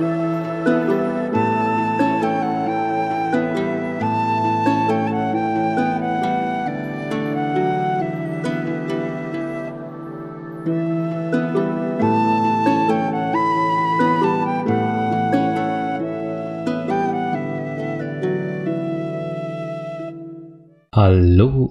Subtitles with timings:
[0.00, 0.04] Hallo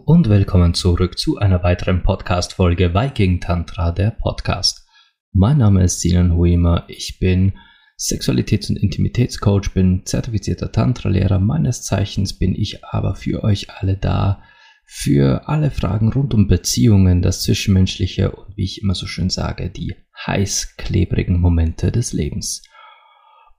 [0.06, 4.86] und willkommen zurück zu einer weiteren Podcast-Folge Viking Tantra, der Podcast.
[5.32, 7.54] Mein Name ist Sinan Huima, ich bin
[8.00, 11.40] Sexualitäts- und Intimitätscoach, bin zertifizierter Tantra-Lehrer.
[11.40, 14.44] Meines Zeichens bin ich aber für euch alle da,
[14.86, 19.70] für alle Fragen rund um Beziehungen, das Zwischenmenschliche und wie ich immer so schön sage,
[19.70, 22.62] die heiß-klebrigen Momente des Lebens.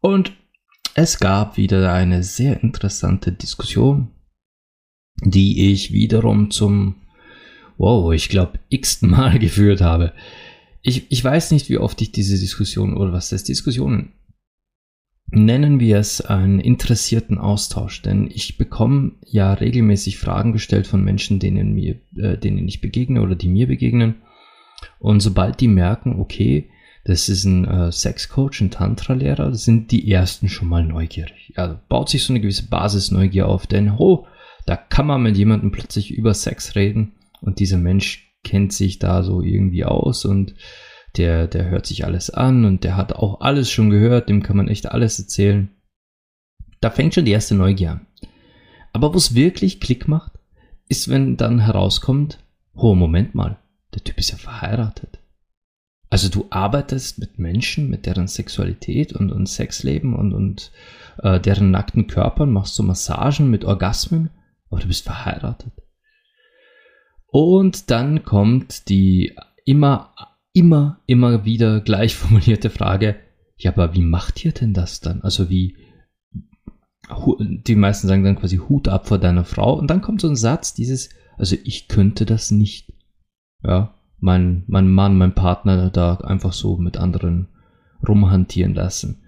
[0.00, 0.32] Und
[0.94, 4.12] es gab wieder eine sehr interessante Diskussion
[5.22, 6.96] die ich wiederum zum,
[7.76, 10.12] wow, ich glaube, x-ten Mal geführt habe.
[10.82, 14.12] Ich, ich weiß nicht, wie oft ich diese Diskussion oder was das Diskussionen
[15.30, 21.38] nennen wir es einen interessierten Austausch, denn ich bekomme ja regelmäßig Fragen gestellt von Menschen,
[21.38, 24.16] denen mir, äh, denen ich begegne oder die mir begegnen.
[24.98, 26.70] Und sobald die merken, okay,
[27.04, 31.52] das ist ein äh, Sexcoach, ein Tantra-Lehrer, sind die ersten schon mal neugierig.
[31.56, 34.26] Ja, baut sich so eine gewisse Basisneugier auf, denn, oh,
[34.66, 39.22] da kann man mit jemandem plötzlich über Sex reden und dieser Mensch kennt sich da
[39.22, 40.54] so irgendwie aus und
[41.18, 44.56] der, der hört sich alles an und der hat auch alles schon gehört, dem kann
[44.56, 45.70] man echt alles erzählen.
[46.80, 48.06] Da fängt schon die erste Neugier an.
[48.92, 50.32] Aber wo es wirklich Klick macht,
[50.88, 52.38] ist, wenn dann herauskommt,
[52.74, 53.58] oh, Moment mal,
[53.94, 55.18] der Typ ist ja verheiratet.
[56.10, 60.72] Also du arbeitest mit Menschen, mit deren Sexualität und, und Sexleben und, und
[61.18, 64.30] äh, deren nackten Körpern, machst du Massagen mit Orgasmen
[64.70, 65.72] aber du bist verheiratet.
[67.26, 70.14] Und dann kommt die immer,
[70.58, 73.16] immer, immer wieder gleich formulierte Frage,
[73.56, 75.22] ja, aber wie macht ihr denn das dann?
[75.22, 75.76] Also wie,
[77.38, 80.36] die meisten sagen dann quasi Hut ab vor deiner Frau und dann kommt so ein
[80.36, 82.92] Satz, dieses, also ich könnte das nicht.
[83.64, 87.48] Ja, mein, mein Mann, mein Partner da einfach so mit anderen
[88.06, 89.22] rumhantieren lassen.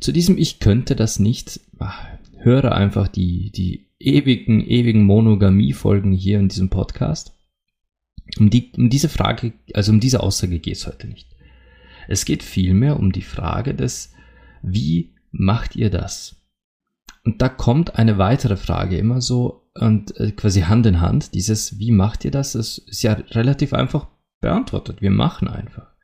[0.00, 2.06] Zu diesem Ich könnte das nicht, ach,
[2.38, 7.37] höre einfach die, die ewigen, ewigen Monogamie-Folgen hier in diesem Podcast.
[8.38, 11.28] Um, die, um diese Frage, also um diese Aussage geht es heute nicht.
[12.08, 14.12] Es geht vielmehr um die Frage des,
[14.62, 16.36] wie macht ihr das?
[17.24, 21.34] Und da kommt eine weitere Frage immer so und äh, quasi Hand in Hand.
[21.34, 22.52] Dieses, wie macht ihr das?
[22.52, 24.08] Das ist ja relativ einfach
[24.40, 25.02] beantwortet.
[25.02, 25.94] Wir machen einfach.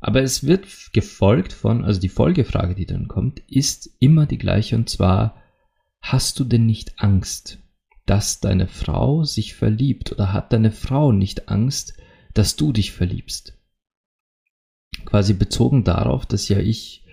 [0.00, 4.76] Aber es wird gefolgt von, also die Folgefrage, die dann kommt, ist immer die gleiche
[4.76, 5.40] und zwar,
[6.02, 7.59] Hast du denn nicht Angst,
[8.10, 11.94] dass deine Frau sich verliebt oder hat deine Frau nicht Angst,
[12.34, 13.56] dass du dich verliebst?
[15.04, 17.04] Quasi bezogen darauf, dass ja ich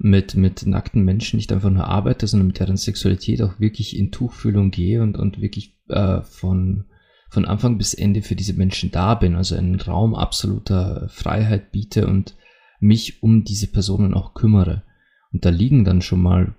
[0.00, 4.10] mit, mit nackten Menschen nicht einfach nur arbeite, sondern mit deren Sexualität auch wirklich in
[4.10, 6.86] Tuchfühlung gehe und, und wirklich äh, von,
[7.28, 12.08] von Anfang bis Ende für diese Menschen da bin, also einen Raum absoluter Freiheit biete
[12.08, 12.34] und
[12.80, 14.82] mich um diese Personen auch kümmere.
[15.32, 16.56] Und da liegen dann schon mal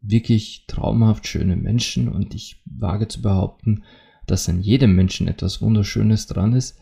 [0.00, 3.84] wirklich traumhaft schöne Menschen und ich wage zu behaupten,
[4.26, 6.78] dass an jedem Menschen etwas Wunderschönes dran ist.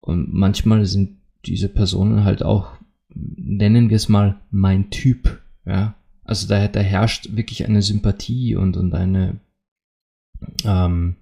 [0.00, 2.72] Und manchmal sind diese Personen halt auch,
[3.08, 5.40] nennen wir es mal, mein Typ.
[5.66, 5.94] Ja,
[6.24, 9.40] also da, da herrscht wirklich eine Sympathie und, und eine,
[10.64, 11.16] ähm,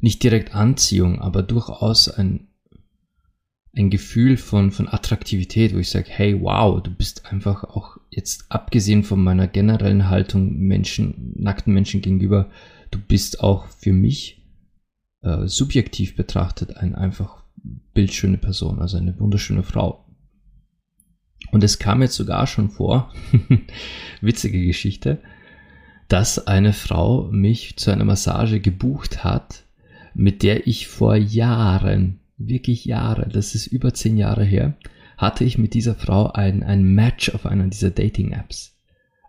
[0.00, 2.47] nicht direkt Anziehung, aber durchaus ein,
[3.78, 8.46] ein Gefühl von, von Attraktivität, wo ich sage, hey, wow, du bist einfach auch jetzt
[8.50, 12.50] abgesehen von meiner generellen Haltung Menschen, nackten Menschen gegenüber,
[12.90, 14.42] du bist auch für mich
[15.22, 17.44] äh, subjektiv betrachtet ein einfach
[17.94, 20.04] bildschöne Person, also eine wunderschöne Frau.
[21.52, 23.12] Und es kam jetzt sogar schon vor,
[24.20, 25.22] witzige Geschichte,
[26.08, 29.64] dass eine Frau mich zu einer Massage gebucht hat,
[30.14, 34.76] mit der ich vor Jahren wirklich Jahre, das ist über zehn Jahre her,
[35.16, 38.76] hatte ich mit dieser Frau ein, ein Match auf einer dieser Dating-Apps.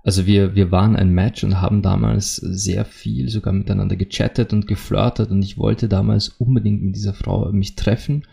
[0.04, 4.66] Also wir, wir waren ein Match und haben damals sehr viel sogar miteinander gechattet und
[4.66, 8.24] geflirtet und ich wollte damals unbedingt mit dieser Frau mich treffen.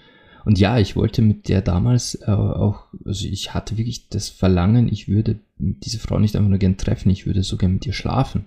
[0.45, 4.89] Und ja, ich wollte mit der damals äh, auch, also ich hatte wirklich das Verlangen,
[4.89, 8.45] ich würde diese Frau nicht einfach nur gern treffen, ich würde sogar mit ihr schlafen.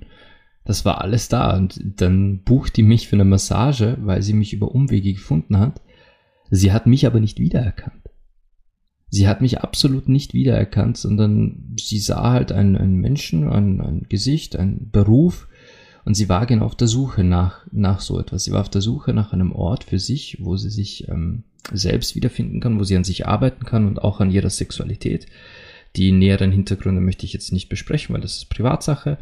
[0.63, 4.53] Das war alles da und dann bucht die mich für eine Massage, weil sie mich
[4.53, 5.81] über Umwege gefunden hat.
[6.49, 8.09] Sie hat mich aber nicht wiedererkannt.
[9.09, 14.05] Sie hat mich absolut nicht wiedererkannt, sondern sie sah halt einen, einen Menschen, ein, ein
[14.07, 15.47] Gesicht, einen Beruf
[16.05, 18.43] und sie war genau auf der Suche nach, nach so etwas.
[18.43, 22.15] Sie war auf der Suche nach einem Ort für sich, wo sie sich ähm, selbst
[22.15, 25.25] wiederfinden kann, wo sie an sich arbeiten kann und auch an ihrer Sexualität.
[25.95, 29.17] Die näheren Hintergründe möchte ich jetzt nicht besprechen, weil das ist Privatsache.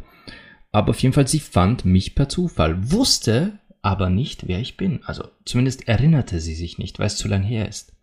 [0.70, 5.00] Aber auf jeden Fall, sie fand mich per Zufall, wusste aber nicht, wer ich bin.
[5.04, 7.96] Also zumindest erinnerte sie sich nicht, weil es zu lang her ist.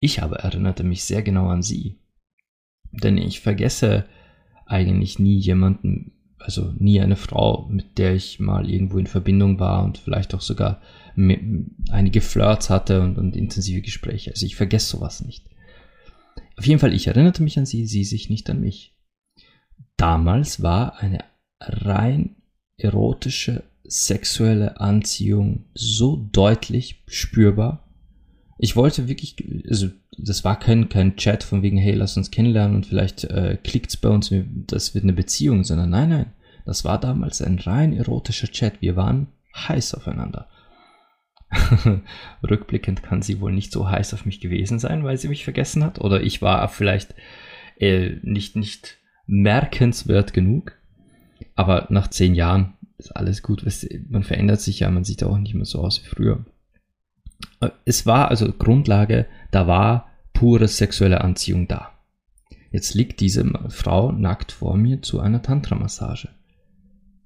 [0.00, 1.98] Ich aber erinnerte mich sehr genau an sie.
[2.92, 4.06] Denn ich vergesse
[4.66, 9.84] eigentlich nie jemanden, also nie eine Frau, mit der ich mal irgendwo in Verbindung war
[9.84, 10.80] und vielleicht auch sogar
[11.16, 14.30] einige Flirts hatte und, und intensive Gespräche.
[14.30, 15.48] Also ich vergesse sowas nicht.
[16.56, 18.96] Auf jeden Fall, ich erinnerte mich an sie, sie sich nicht an mich.
[19.96, 21.24] Damals war eine
[21.60, 22.36] rein
[22.76, 27.84] erotische sexuelle Anziehung so deutlich spürbar.
[28.58, 29.36] Ich wollte wirklich,
[29.68, 29.88] also
[30.18, 33.96] das war kein, kein Chat von wegen, hey, lass uns kennenlernen und vielleicht äh, klickt's
[33.96, 34.32] bei uns,
[34.66, 36.32] das wird eine Beziehung, sondern nein, nein,
[36.64, 38.82] das war damals ein rein erotischer Chat.
[38.82, 40.48] Wir waren heiß aufeinander.
[42.48, 45.82] Rückblickend kann sie wohl nicht so heiß auf mich gewesen sein, weil sie mich vergessen
[45.82, 46.00] hat.
[46.00, 47.14] Oder ich war vielleicht
[47.78, 50.72] äh, nicht, nicht merkenswert genug.
[51.54, 53.64] Aber nach zehn Jahren ist alles gut.
[54.08, 56.44] Man verändert sich ja, man sieht auch nicht mehr so aus wie früher.
[57.60, 61.92] Äh, es war also Grundlage, da war pure sexuelle Anziehung da.
[62.70, 66.28] Jetzt liegt diese Frau nackt vor mir zu einer Tantra-Massage.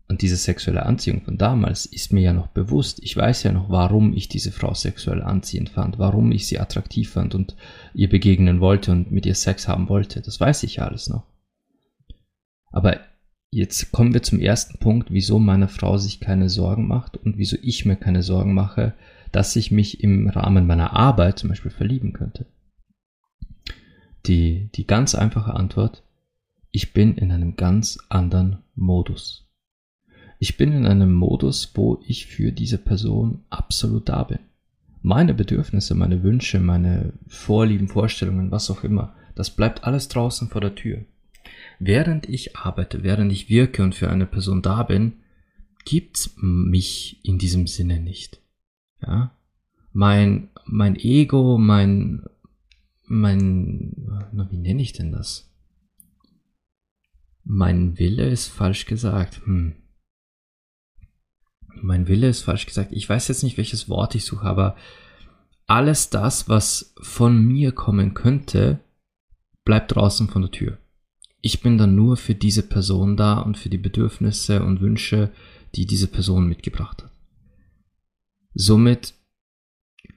[0.09, 3.01] Und diese sexuelle Anziehung von damals ist mir ja noch bewusst.
[3.03, 7.11] Ich weiß ja noch, warum ich diese Frau sexuell anziehend fand, warum ich sie attraktiv
[7.11, 7.57] fand und
[7.95, 10.21] ihr begegnen wollte und mit ihr Sex haben wollte.
[10.21, 11.25] Das weiß ich ja alles noch.
[12.71, 13.01] Aber
[13.53, 17.57] jetzt kommen wir zum ersten Punkt, wieso meine Frau sich keine Sorgen macht und wieso
[17.63, 18.95] ich mir keine Sorgen mache,
[19.31, 22.47] dass ich mich im Rahmen meiner Arbeit zum Beispiel verlieben könnte.
[24.27, 26.03] Die, die ganz einfache Antwort,
[26.71, 29.47] ich bin in einem ganz anderen Modus.
[30.39, 34.39] Ich bin in einem Modus, wo ich für diese Person absolut da bin.
[35.03, 40.61] Meine Bedürfnisse, meine Wünsche, meine Vorlieben, Vorstellungen, was auch immer, das bleibt alles draußen vor
[40.61, 41.05] der Tür.
[41.79, 45.15] Während ich arbeite, während ich wirke und für eine Person da bin,
[45.85, 48.41] gibt's mich in diesem Sinne nicht.
[49.01, 49.37] Ja?
[49.93, 52.25] Mein, mein Ego, mein,
[53.05, 53.95] mein,
[54.33, 55.51] na, wie nenne ich denn das?
[57.45, 59.41] Mein Wille ist falsch gesagt.
[59.45, 59.75] Hm
[61.83, 62.93] mein Wille ist falsch gesagt.
[62.93, 64.77] Ich weiß jetzt nicht, welches Wort ich suche, aber
[65.67, 68.81] alles das, was von mir kommen könnte,
[69.65, 70.79] bleibt draußen von der Tür.
[71.43, 75.31] Ich bin dann nur für diese Person da und für die Bedürfnisse und Wünsche,
[75.75, 77.11] die diese Person mitgebracht hat.
[78.55, 79.15] Somit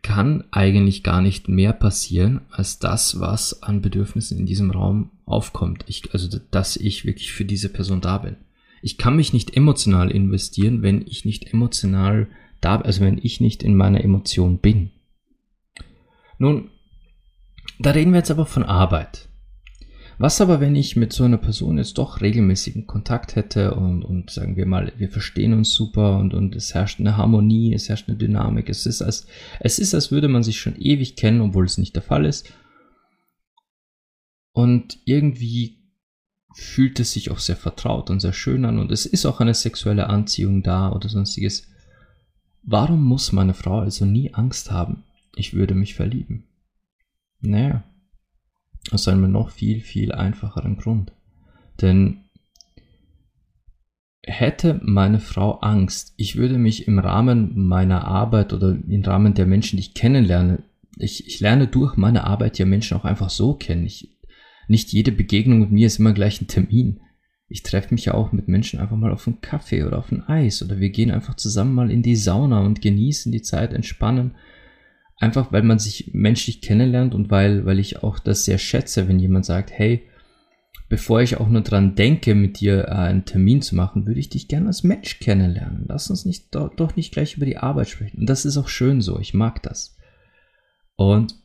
[0.01, 5.83] kann eigentlich gar nicht mehr passieren als das, was an Bedürfnissen in diesem Raum aufkommt.
[5.88, 8.38] Ich, also, dass ich wirklich für diese Person da bin
[8.86, 12.27] ich kann mich nicht emotional investieren, wenn ich nicht emotional
[12.62, 14.92] da, also wenn ich nicht in meiner Emotion bin.
[16.38, 16.69] Nun,
[17.80, 19.27] da reden wir jetzt aber von Arbeit.
[20.17, 24.29] Was aber, wenn ich mit so einer Person jetzt doch regelmäßigen Kontakt hätte und, und
[24.29, 28.07] sagen wir mal, wir verstehen uns super und, und es herrscht eine Harmonie, es herrscht
[28.07, 29.27] eine Dynamik, es ist, als,
[29.59, 32.53] es ist, als würde man sich schon ewig kennen, obwohl es nicht der Fall ist.
[34.53, 35.79] Und irgendwie
[36.53, 39.53] fühlt es sich auch sehr vertraut und sehr schön an und es ist auch eine
[39.53, 41.67] sexuelle Anziehung da oder sonstiges.
[42.63, 45.03] Warum muss meine Frau also nie Angst haben,
[45.35, 46.45] ich würde mich verlieben?
[47.41, 47.83] Naja,
[48.92, 51.12] aus einem noch viel, viel einfacheren Grund.
[51.82, 52.26] Denn
[54.24, 59.46] hätte meine Frau Angst, ich würde mich im Rahmen meiner Arbeit oder im Rahmen der
[59.46, 60.63] Menschen, die ich kennenlerne,
[60.98, 63.86] ich, ich lerne durch meine Arbeit ja Menschen auch einfach so kennen.
[63.86, 64.15] Ich
[64.68, 67.01] nicht jede Begegnung mit mir ist immer gleich ein Termin.
[67.48, 70.24] Ich treffe mich ja auch mit Menschen einfach mal auf einen Kaffee oder auf ein
[70.24, 74.36] Eis oder wir gehen einfach zusammen mal in die Sauna und genießen die Zeit, entspannen.
[75.17, 79.19] Einfach weil man sich menschlich kennenlernt und weil, weil ich auch das sehr schätze, wenn
[79.19, 80.03] jemand sagt, hey,
[80.89, 84.29] bevor ich auch nur dran denke, mit dir äh, einen Termin zu machen, würde ich
[84.29, 85.86] dich gerne als Mensch kennenlernen.
[85.88, 88.19] Lass uns nicht doch, nicht gleich über die Arbeit sprechen.
[88.19, 89.19] Und das ist auch schön so.
[89.19, 89.98] Ich mag das.
[90.95, 91.36] Und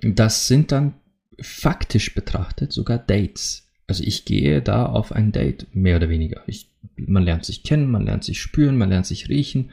[0.00, 0.94] das sind dann
[1.40, 3.70] faktisch betrachtet sogar Dates.
[3.86, 6.42] Also ich gehe da auf ein Date, mehr oder weniger.
[6.46, 9.70] Ich, man lernt sich kennen, man lernt sich spüren, man lernt sich riechen.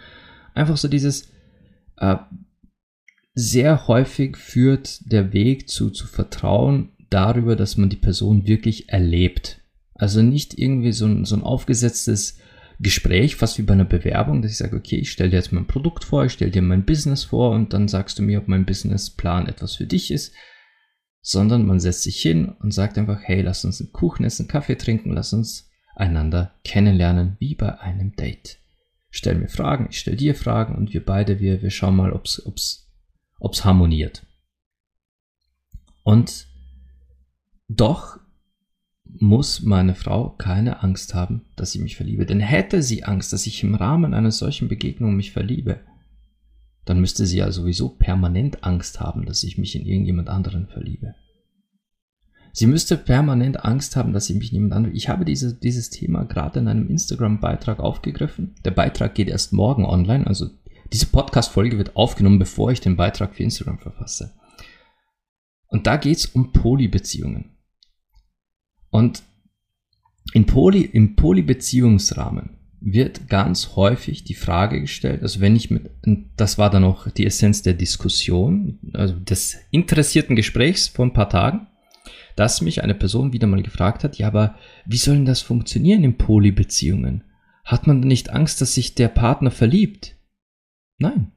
[0.54, 1.32] Einfach so dieses,
[1.98, 2.18] äh,
[3.34, 9.62] sehr häufig führt der Weg zu, zu Vertrauen darüber, dass man die Person wirklich erlebt.
[9.96, 12.40] Also nicht irgendwie so ein, so ein aufgesetztes
[12.80, 15.68] Gespräch, fast wie bei einer Bewerbung, dass ich sage, okay, ich stelle dir jetzt mein
[15.68, 18.66] Produkt vor, ich stelle dir mein Business vor und dann sagst du mir, ob mein
[18.66, 20.34] Businessplan etwas für dich ist
[21.24, 24.76] sondern man setzt sich hin und sagt einfach, hey, lass uns einen Kuchen essen, Kaffee
[24.76, 28.60] trinken, lass uns einander kennenlernen, wie bei einem Date.
[29.10, 32.46] Stell mir Fragen, ich stell dir Fragen und wir beide, wir, wir schauen mal, ob's,
[33.44, 34.26] ob's, ob's harmoniert.
[36.04, 36.48] Und
[37.68, 38.20] doch
[39.06, 42.26] muss meine Frau keine Angst haben, dass ich mich verliebe.
[42.26, 45.82] Denn hätte sie Angst, dass ich im Rahmen einer solchen Begegnung mich verliebe,
[46.86, 51.16] dann müsste sie ja sowieso permanent Angst haben, dass ich mich in irgendjemand anderen verliebe.
[52.56, 54.96] Sie müsste permanent Angst haben, dass ich mich in jemand anderen.
[54.96, 58.56] Ich habe diese, dieses Thema gerade in einem Instagram-Beitrag aufgegriffen.
[58.64, 60.50] Der Beitrag geht erst morgen online, also
[60.94, 64.34] diese Podcast-Folge wird aufgenommen, bevor ich den Beitrag für Instagram verfasse.
[65.68, 67.58] Und da geht es um Polybeziehungen.
[68.92, 69.24] Und
[70.34, 75.90] in Poly, im Polybeziehungsrahmen wird ganz häufig die Frage gestellt, also wenn ich mit,
[76.38, 81.30] das war dann auch die Essenz der Diskussion, also des interessierten Gesprächs vor ein paar
[81.30, 81.68] Tagen,
[82.36, 86.04] dass mich eine Person wieder mal gefragt hat, ja, aber wie soll denn das funktionieren
[86.04, 87.24] in Polybeziehungen?
[87.64, 90.13] Hat man nicht Angst, dass sich der Partner verliebt?
[91.04, 91.34] Nein.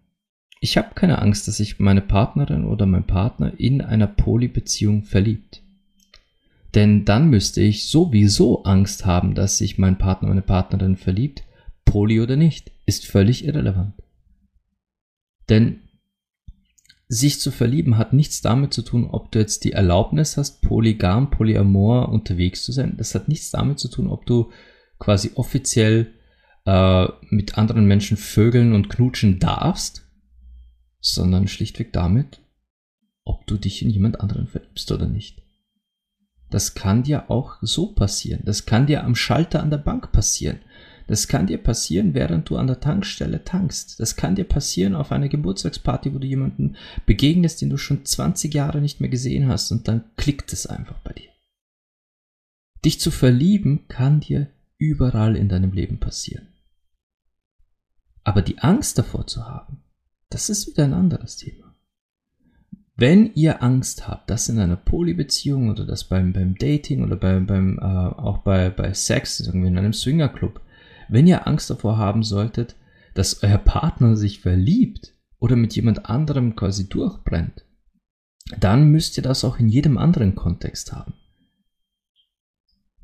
[0.60, 5.60] Ich habe keine Angst, dass sich meine Partnerin oder mein Partner in einer Polybeziehung verliebt.
[6.76, 11.42] Denn dann müsste ich sowieso Angst haben, dass sich mein Partner, meine Partnerin verliebt,
[11.84, 13.94] poly oder nicht, ist völlig irrelevant.
[15.48, 15.80] Denn
[17.08, 21.30] sich zu verlieben hat nichts damit zu tun, ob du jetzt die Erlaubnis hast, polygam,
[21.30, 22.94] polyamor unterwegs zu sein.
[22.98, 24.52] Das hat nichts damit zu tun, ob du
[25.00, 26.12] quasi offiziell
[26.66, 30.06] äh, mit anderen Menschen vögeln und knutschen darfst,
[31.00, 32.40] sondern schlichtweg damit,
[33.24, 35.42] ob du dich in jemand anderen verliebst oder nicht.
[36.50, 38.42] Das kann dir auch so passieren.
[38.44, 40.60] Das kann dir am Schalter an der Bank passieren.
[41.08, 44.00] Das kann dir passieren, während du an der Tankstelle tankst.
[44.00, 48.52] Das kann dir passieren auf einer Geburtstagsparty, wo du jemanden begegnest, den du schon 20
[48.54, 51.30] Jahre nicht mehr gesehen hast und dann klickt es einfach bei dir.
[52.84, 56.48] Dich zu verlieben kann dir überall in deinem Leben passieren.
[58.26, 59.84] Aber die Angst davor zu haben,
[60.30, 61.76] das ist wieder ein anderes Thema.
[62.96, 67.46] Wenn ihr Angst habt, dass in einer Polybeziehung oder das beim, beim Dating oder beim,
[67.46, 70.60] beim äh, auch bei, bei Sex, irgendwie in einem Swingerclub,
[71.08, 72.74] wenn ihr Angst davor haben solltet,
[73.14, 77.64] dass euer Partner sich verliebt oder mit jemand anderem quasi durchbrennt,
[78.58, 81.14] dann müsst ihr das auch in jedem anderen Kontext haben.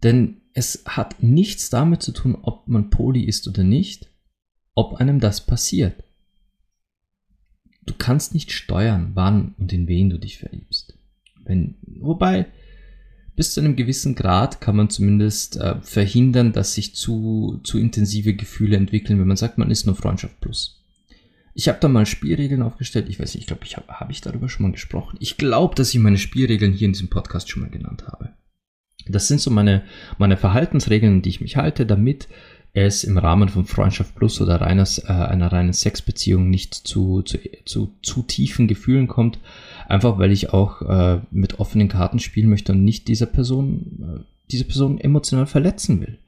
[0.03, 4.12] Denn es hat nichts damit zu tun, ob man poly ist oder nicht,
[4.75, 6.03] ob einem das passiert
[7.87, 10.95] du kannst nicht steuern, wann und in wen du dich verliebst.
[11.45, 12.47] Wenn, wobei,
[13.35, 18.35] bis zu einem gewissen Grad kann man zumindest äh, verhindern, dass sich zu, zu intensive
[18.35, 20.79] Gefühle entwickeln, wenn man sagt, man ist nur Freundschaft plus.
[21.55, 23.09] Ich habe da mal Spielregeln aufgestellt.
[23.11, 25.19] Ich weiß nicht, ich glaube, ich habe hab ich darüber schon mal gesprochen.
[25.21, 28.31] Ich glaube, dass ich meine Spielregeln hier in diesem Podcast schon mal genannt habe.
[29.07, 29.83] Das sind so meine,
[30.17, 32.29] meine Verhaltensregeln, die ich mich halte, damit
[32.75, 37.39] es im Rahmen von Freundschaft Plus oder reines, äh, einer reinen Sexbeziehung nicht zu, zu,
[37.67, 39.39] zu, zu tiefen Gefühlen kommt.
[39.89, 44.25] Einfach weil ich auch äh, mit offenen Karten spielen möchte und nicht dieser Person, äh,
[44.51, 46.19] diese Person emotional verletzen will.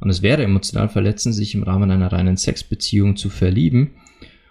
[0.00, 3.96] Und es wäre emotional verletzend, sich im Rahmen einer reinen Sexbeziehung zu verlieben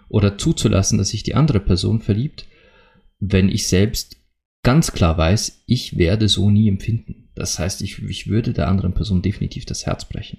[0.08, 2.46] oder zuzulassen, dass sich die andere Person verliebt,
[3.18, 4.16] wenn ich selbst
[4.62, 7.30] ganz klar weiß, ich werde so nie empfinden.
[7.34, 10.38] Das heißt, ich, ich würde der anderen Person definitiv das Herz brechen.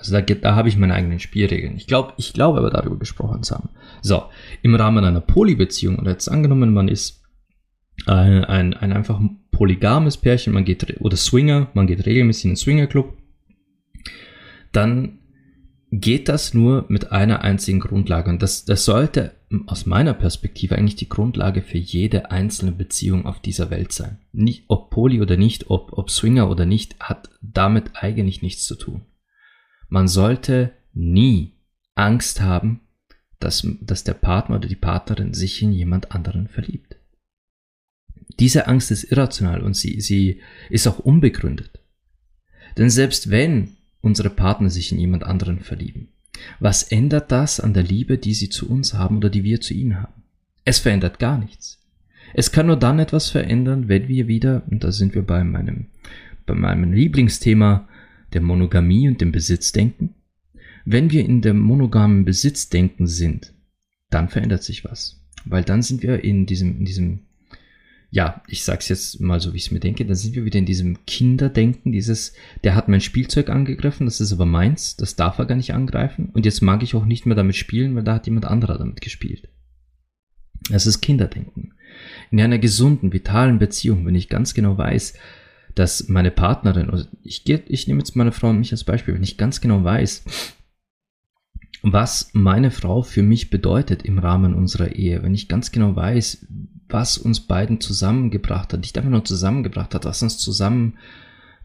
[0.00, 1.76] Also da, da habe ich meine eigenen Spielregeln.
[1.76, 3.68] Ich glaube, ich glaube aber darüber gesprochen zu haben.
[4.02, 4.24] So,
[4.62, 7.22] im Rahmen einer Polybeziehung, oder jetzt angenommen, man ist
[8.06, 12.56] ein, ein, ein einfach polygames Pärchen, man geht, oder Swinger, man geht regelmäßig in den
[12.56, 13.16] Swingerclub,
[14.72, 15.18] dann
[15.92, 18.30] geht das nur mit einer einzigen Grundlage.
[18.30, 19.32] Und das, das sollte
[19.66, 24.18] aus meiner Perspektive eigentlich die Grundlage für jede einzelne Beziehung auf dieser Welt sein.
[24.32, 28.76] Nicht, ob Poly oder nicht, ob, ob Swinger oder nicht, hat damit eigentlich nichts zu
[28.76, 29.02] tun.
[29.90, 31.52] Man sollte nie
[31.94, 32.80] Angst haben,
[33.40, 36.96] dass, dass der Partner oder die Partnerin sich in jemand anderen verliebt.
[38.38, 41.80] Diese Angst ist irrational und sie, sie ist auch unbegründet.
[42.78, 46.08] Denn selbst wenn unsere Partner sich in jemand anderen verlieben,
[46.60, 49.74] was ändert das an der Liebe, die sie zu uns haben oder die wir zu
[49.74, 50.22] ihnen haben?
[50.64, 51.78] Es verändert gar nichts.
[52.32, 55.86] Es kann nur dann etwas verändern, wenn wir wieder, und da sind wir bei meinem,
[56.46, 57.88] bei meinem Lieblingsthema,
[58.32, 60.14] der Monogamie und dem Besitzdenken?
[60.84, 63.52] Wenn wir in der monogamen Besitzdenken sind,
[64.08, 65.22] dann verändert sich was.
[65.44, 67.20] Weil dann sind wir in diesem, in diesem,
[68.10, 70.58] ja, ich sag's jetzt mal so, wie ich es mir denke, dann sind wir wieder
[70.58, 72.34] in diesem Kinderdenken, dieses,
[72.64, 76.30] der hat mein Spielzeug angegriffen, das ist aber meins, das darf er gar nicht angreifen
[76.32, 79.00] und jetzt mag ich auch nicht mehr damit spielen, weil da hat jemand anderer damit
[79.00, 79.48] gespielt.
[80.70, 81.74] Das ist Kinderdenken.
[82.30, 85.14] In einer gesunden, vitalen Beziehung, wenn ich ganz genau weiß,
[85.74, 89.22] dass meine Partnerin, also ich, ich nehme jetzt meine Frau und mich als Beispiel, wenn
[89.22, 90.24] ich ganz genau weiß,
[91.82, 96.46] was meine Frau für mich bedeutet im Rahmen unserer Ehe, wenn ich ganz genau weiß,
[96.88, 100.98] was uns beiden zusammengebracht hat, nicht einfach nur zusammengebracht hat, was uns zusammen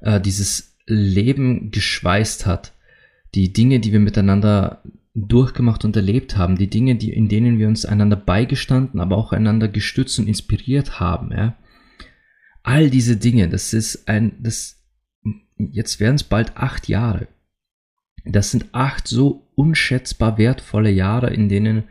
[0.01, 2.74] äh, dieses Leben geschweißt hat,
[3.33, 4.83] die Dinge, die wir miteinander
[5.15, 9.31] durchgemacht und erlebt haben, die Dinge, die, in denen wir uns einander beigestanden, aber auch
[9.31, 11.55] einander gestützt und inspiriert haben, ja.
[12.65, 14.84] All diese Dinge, das ist ein, das,
[15.55, 17.27] jetzt werden es bald acht Jahre.
[18.25, 21.84] Das sind acht so unschätzbar wertvolle Jahre, in denen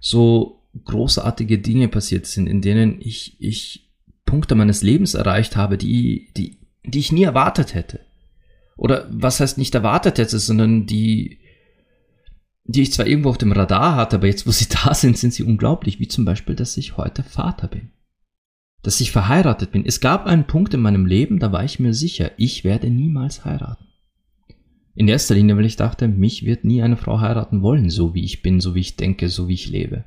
[0.00, 3.90] so großartige Dinge passiert sind, in denen ich, ich
[4.24, 8.00] Punkte meines Lebens erreicht habe, die, die, die ich nie erwartet hätte.
[8.78, 11.40] Oder was heißt nicht erwartet hätte, sondern die,
[12.64, 15.34] die ich zwar irgendwo auf dem Radar hatte, aber jetzt, wo sie da sind, sind
[15.34, 17.90] sie unglaublich, wie zum Beispiel, dass ich heute Vater bin.
[18.82, 19.84] Dass ich verheiratet bin.
[19.84, 23.44] Es gab einen Punkt in meinem Leben, da war ich mir sicher, ich werde niemals
[23.44, 23.84] heiraten.
[24.94, 28.24] In erster Linie, weil ich dachte, mich wird nie eine Frau heiraten wollen, so wie
[28.24, 30.04] ich bin, so wie ich denke, so wie ich lebe.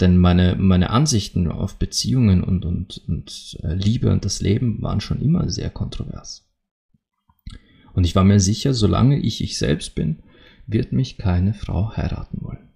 [0.00, 5.00] Denn meine, meine Ansichten auf Beziehungen und, und, und äh, Liebe und das Leben waren
[5.00, 6.48] schon immer sehr kontrovers.
[7.94, 10.22] Und ich war mir sicher, solange ich ich selbst bin,
[10.66, 12.68] wird mich keine Frau heiraten wollen.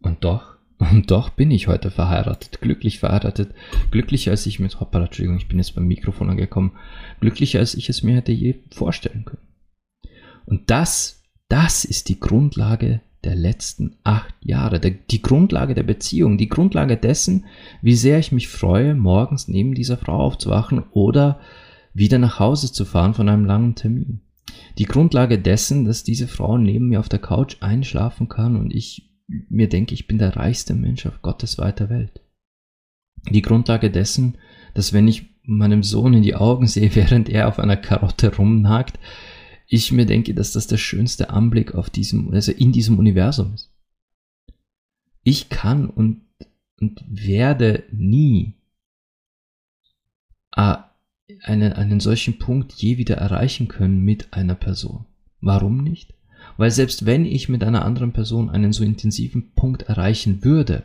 [0.00, 0.51] Und doch,
[0.90, 3.54] und doch bin ich heute verheiratet, glücklich verheiratet,
[3.90, 6.72] glücklicher als ich mit, hoppala, Entschuldigung, ich bin jetzt beim Mikrofon angekommen,
[7.20, 9.46] glücklicher als ich es mir hätte je vorstellen können.
[10.44, 16.38] Und das, das ist die Grundlage der letzten acht Jahre, der, die Grundlage der Beziehung,
[16.38, 17.44] die Grundlage dessen,
[17.80, 21.38] wie sehr ich mich freue, morgens neben dieser Frau aufzuwachen oder
[21.94, 24.22] wieder nach Hause zu fahren von einem langen Termin.
[24.78, 29.11] Die Grundlage dessen, dass diese Frau neben mir auf der Couch einschlafen kann und ich
[29.48, 32.20] mir denke, ich bin der reichste Mensch auf Gottes weiter Welt.
[33.30, 34.38] Die Grundlage dessen,
[34.74, 38.98] dass wenn ich meinem Sohn in die Augen sehe, während er auf einer Karotte rumnagt,
[39.66, 43.72] ich mir denke, dass das der schönste Anblick auf diesem, also in diesem Universum ist.
[45.22, 46.26] Ich kann und,
[46.78, 48.54] und werde nie
[50.54, 50.76] äh,
[51.42, 55.06] einen, einen solchen Punkt je wieder erreichen können mit einer Person.
[55.40, 56.14] Warum nicht?
[56.62, 60.84] Weil selbst wenn ich mit einer anderen Person einen so intensiven Punkt erreichen würde,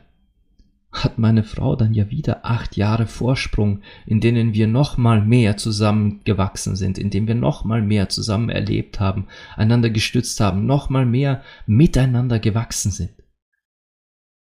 [0.92, 5.56] hat meine Frau dann ja wieder acht Jahre Vorsprung, in denen wir noch mal mehr
[5.56, 10.90] zusammengewachsen sind, in denen wir noch mal mehr zusammen erlebt haben, einander gestützt haben, noch
[10.90, 13.12] mal mehr miteinander gewachsen sind.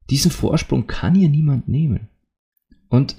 [0.09, 2.09] Diesen Vorsprung kann ihr niemand nehmen.
[2.89, 3.17] Und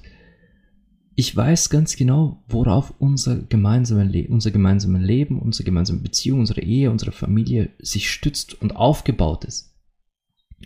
[1.21, 6.89] ich weiß ganz genau, worauf unser, gemeinsame unser gemeinsames Leben, unsere gemeinsame Beziehung, unsere Ehe,
[6.89, 9.73] unsere Familie sich stützt und aufgebaut ist.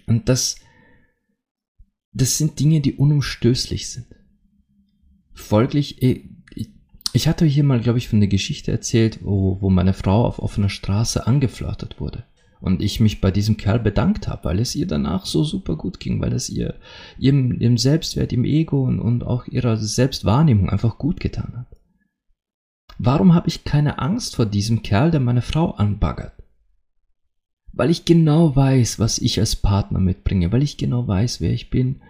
[0.07, 0.55] Und das
[2.15, 4.07] das sind Dinge, die unumstößlich sind.
[5.33, 6.23] Folglich, äh,
[7.11, 10.39] ich hatte hier mal, glaube ich, von der Geschichte erzählt, wo, wo meine Frau auf
[10.39, 12.25] offener Straße angeflirtet wurde.
[12.65, 15.99] Und ich mich bei diesem Kerl bedankt habe, weil es ihr danach so super gut
[15.99, 16.75] ging, weil es ihr
[17.17, 21.77] ihrem, ihrem Selbstwert, ihrem Ego und, und auch ihrer Selbstwahrnehmung einfach gut getan hat.
[22.97, 26.35] Warum habe ich keine Angst vor diesem Kerl, der meine Frau anbaggert?
[27.75, 31.69] weil ich genau weiß, was ich als Partner mitbringe, weil ich genau weiß, wer ich
[31.69, 32.01] bin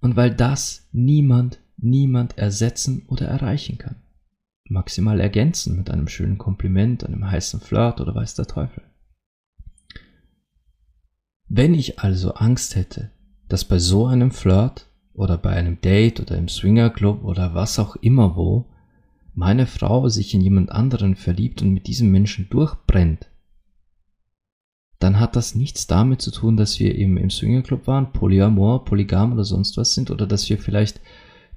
[0.00, 3.96] und weil das niemand, niemand ersetzen oder erreichen kann.
[4.68, 8.84] Maximal ergänzen mit einem schönen Kompliment, einem heißen Flirt oder weiß der Teufel.
[11.54, 13.10] Wenn ich also Angst hätte,
[13.46, 17.94] dass bei so einem Flirt oder bei einem Date oder im Swingerclub oder was auch
[17.96, 18.70] immer wo
[19.34, 23.28] meine Frau sich in jemand anderen verliebt und mit diesem Menschen durchbrennt,
[24.98, 29.34] dann hat das nichts damit zu tun, dass wir im, im Swingerclub waren, Polyamor, Polygam
[29.34, 31.02] oder sonst was sind oder dass wir vielleicht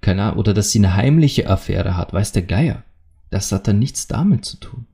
[0.01, 2.84] keine Ahnung, oder dass sie eine heimliche Affäre hat, weiß der Geier.
[3.29, 4.88] Das hat dann nichts damit zu tun.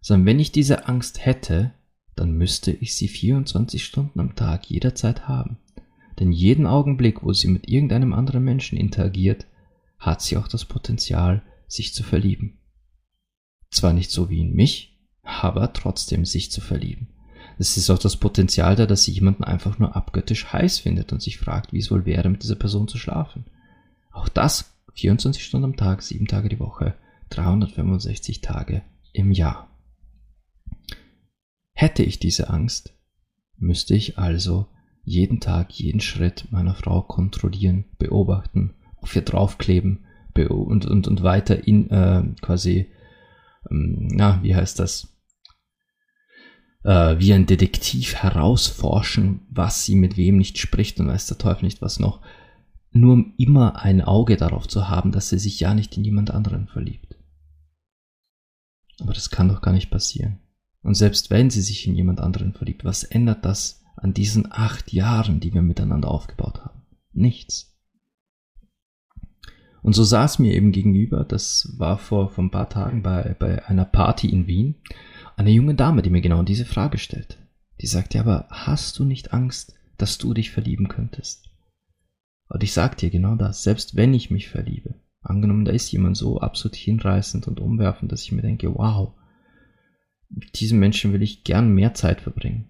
[0.00, 1.72] Sondern wenn ich diese Angst hätte,
[2.20, 5.56] dann müsste ich sie 24 Stunden am Tag jederzeit haben.
[6.18, 9.46] Denn jeden Augenblick, wo sie mit irgendeinem anderen Menschen interagiert,
[9.98, 12.58] hat sie auch das Potenzial, sich zu verlieben.
[13.70, 17.08] Zwar nicht so wie in mich, aber trotzdem sich zu verlieben.
[17.56, 21.22] Es ist auch das Potenzial da, dass sie jemanden einfach nur abgöttisch heiß findet und
[21.22, 23.46] sich fragt, wie es wohl wäre, mit dieser Person zu schlafen.
[24.12, 26.96] Auch das 24 Stunden am Tag, 7 Tage die Woche,
[27.30, 28.82] 365 Tage
[29.14, 29.69] im Jahr.
[31.80, 32.94] Hätte ich diese Angst,
[33.56, 34.68] müsste ich also
[35.02, 40.04] jeden Tag, jeden Schritt meiner Frau kontrollieren, beobachten, auf ihr draufkleben
[40.36, 42.92] und, und, und weiter in äh, quasi,
[43.70, 45.16] ähm, na, wie heißt das,
[46.84, 51.64] äh, wie ein Detektiv herausforschen, was sie mit wem nicht spricht und weiß der Teufel
[51.64, 52.20] nicht was noch,
[52.90, 56.30] nur um immer ein Auge darauf zu haben, dass sie sich ja nicht in jemand
[56.30, 57.16] anderen verliebt.
[59.00, 60.40] Aber das kann doch gar nicht passieren.
[60.82, 64.92] Und selbst wenn sie sich in jemand anderen verliebt, was ändert das an diesen acht
[64.92, 66.82] Jahren, die wir miteinander aufgebaut haben?
[67.12, 67.76] Nichts.
[69.82, 73.64] Und so saß mir eben gegenüber, das war vor, vor ein paar Tagen bei, bei
[73.66, 74.76] einer Party in Wien,
[75.36, 77.38] eine junge Dame, die mir genau diese Frage stellt.
[77.80, 81.48] Die sagt, ja, aber hast du nicht Angst, dass du dich verlieben könntest?
[82.48, 86.16] Und ich sag dir genau das, selbst wenn ich mich verliebe, angenommen, da ist jemand
[86.16, 89.14] so absolut hinreißend und umwerfend, dass ich mir denke, wow,
[90.30, 92.68] mit diesem Menschen will ich gern mehr Zeit verbringen.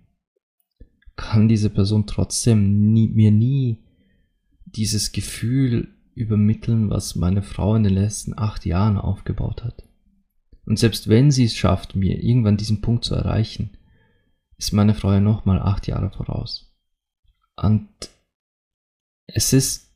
[1.16, 3.78] Kann diese Person trotzdem nie, mir nie
[4.64, 9.84] dieses Gefühl übermitteln, was meine Frau in den letzten acht Jahren aufgebaut hat.
[10.64, 13.76] Und selbst wenn sie es schafft, mir irgendwann diesen Punkt zu erreichen,
[14.56, 16.72] ist meine Frau ja nochmal acht Jahre voraus.
[17.56, 17.88] Und
[19.26, 19.90] es ist,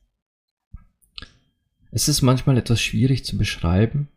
[1.91, 4.09] es ist manchmal etwas schwierig zu beschreiben,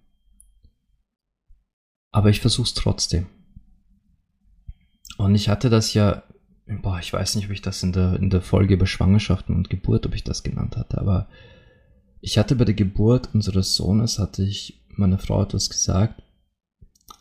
[2.11, 3.27] aber ich versuche es trotzdem.
[5.17, 6.23] Und ich hatte das ja,
[6.81, 9.69] boah, ich weiß nicht, ob ich das in der, in der Folge über Schwangerschaften und
[9.69, 11.27] Geburt, ob ich das genannt hatte, aber
[12.21, 16.23] ich hatte bei der Geburt unseres Sohnes, hatte ich meiner Frau etwas gesagt,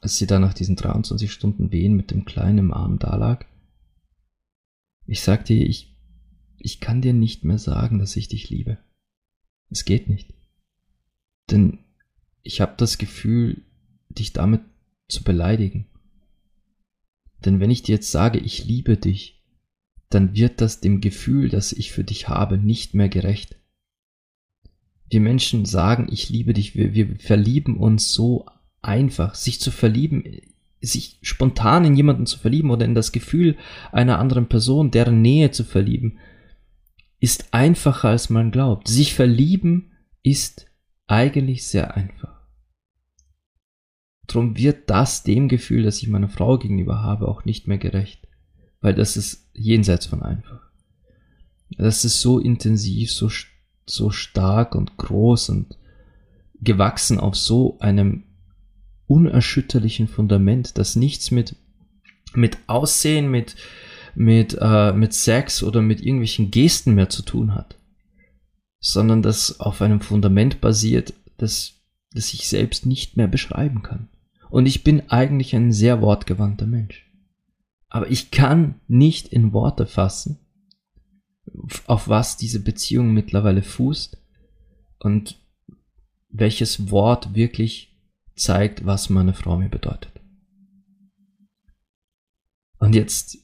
[0.00, 3.46] als sie da nach diesen 23 Stunden Wehen mit dem Kleinen im Arm dalag.
[5.06, 5.96] Ich sagte ihr, ich,
[6.59, 8.78] ich kann dir nicht mehr sagen, dass ich dich liebe.
[9.70, 10.35] Es geht nicht.
[11.50, 11.78] Denn
[12.42, 13.62] ich habe das Gefühl,
[14.09, 14.62] dich damit
[15.09, 15.87] zu beleidigen.
[17.46, 19.42] Denn wenn ich dir jetzt sage, ich liebe dich,
[20.11, 23.56] dann wird das dem Gefühl, das ich für dich habe, nicht mehr gerecht.
[25.09, 28.46] Wir Menschen sagen, ich liebe dich, wir, wir verlieben uns so
[28.82, 29.35] einfach.
[29.35, 30.24] Sich zu verlieben,
[30.80, 33.56] sich spontan in jemanden zu verlieben oder in das Gefühl
[33.92, 36.18] einer anderen Person, deren Nähe zu verlieben,
[37.20, 38.88] ist einfacher als man glaubt.
[38.88, 40.66] Sich verlieben ist
[41.06, 42.36] eigentlich sehr einfach.
[44.26, 48.26] Drum wird das dem Gefühl, das ich meiner Frau gegenüber habe, auch nicht mehr gerecht.
[48.80, 50.60] Weil das ist jenseits von einfach.
[51.70, 53.30] Das ist so intensiv, so,
[53.86, 55.76] so stark und groß und
[56.60, 58.24] gewachsen auf so einem
[59.06, 61.56] unerschütterlichen Fundament, das nichts mit,
[62.34, 63.56] mit Aussehen, mit,
[64.14, 67.76] mit, äh, mit Sex oder mit irgendwelchen Gesten mehr zu tun hat,
[68.80, 71.74] sondern das auf einem Fundament basiert, das,
[72.12, 74.08] das ich selbst nicht mehr beschreiben kann.
[74.57, 77.05] Und ich bin eigentlich ein sehr wortgewandter Mensch.
[77.90, 80.38] Aber ich kann nicht in Worte fassen,
[81.85, 84.16] auf was diese Beziehung mittlerweile fußt
[85.01, 85.38] und
[86.31, 88.01] welches Wort wirklich
[88.35, 90.23] zeigt, was meine Frau mir bedeutet.
[92.79, 93.37] Und jetzt,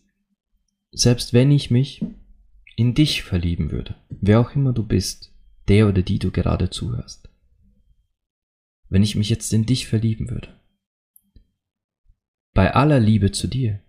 [0.92, 2.02] selbst wenn ich mich
[2.74, 5.30] in dich verlieben würde, wer auch immer du bist,
[5.68, 7.28] der oder die du gerade zuhörst,
[8.88, 10.61] wenn ich mich jetzt in dich verlieben würde,
[12.54, 13.80] bei aller Liebe zu dir,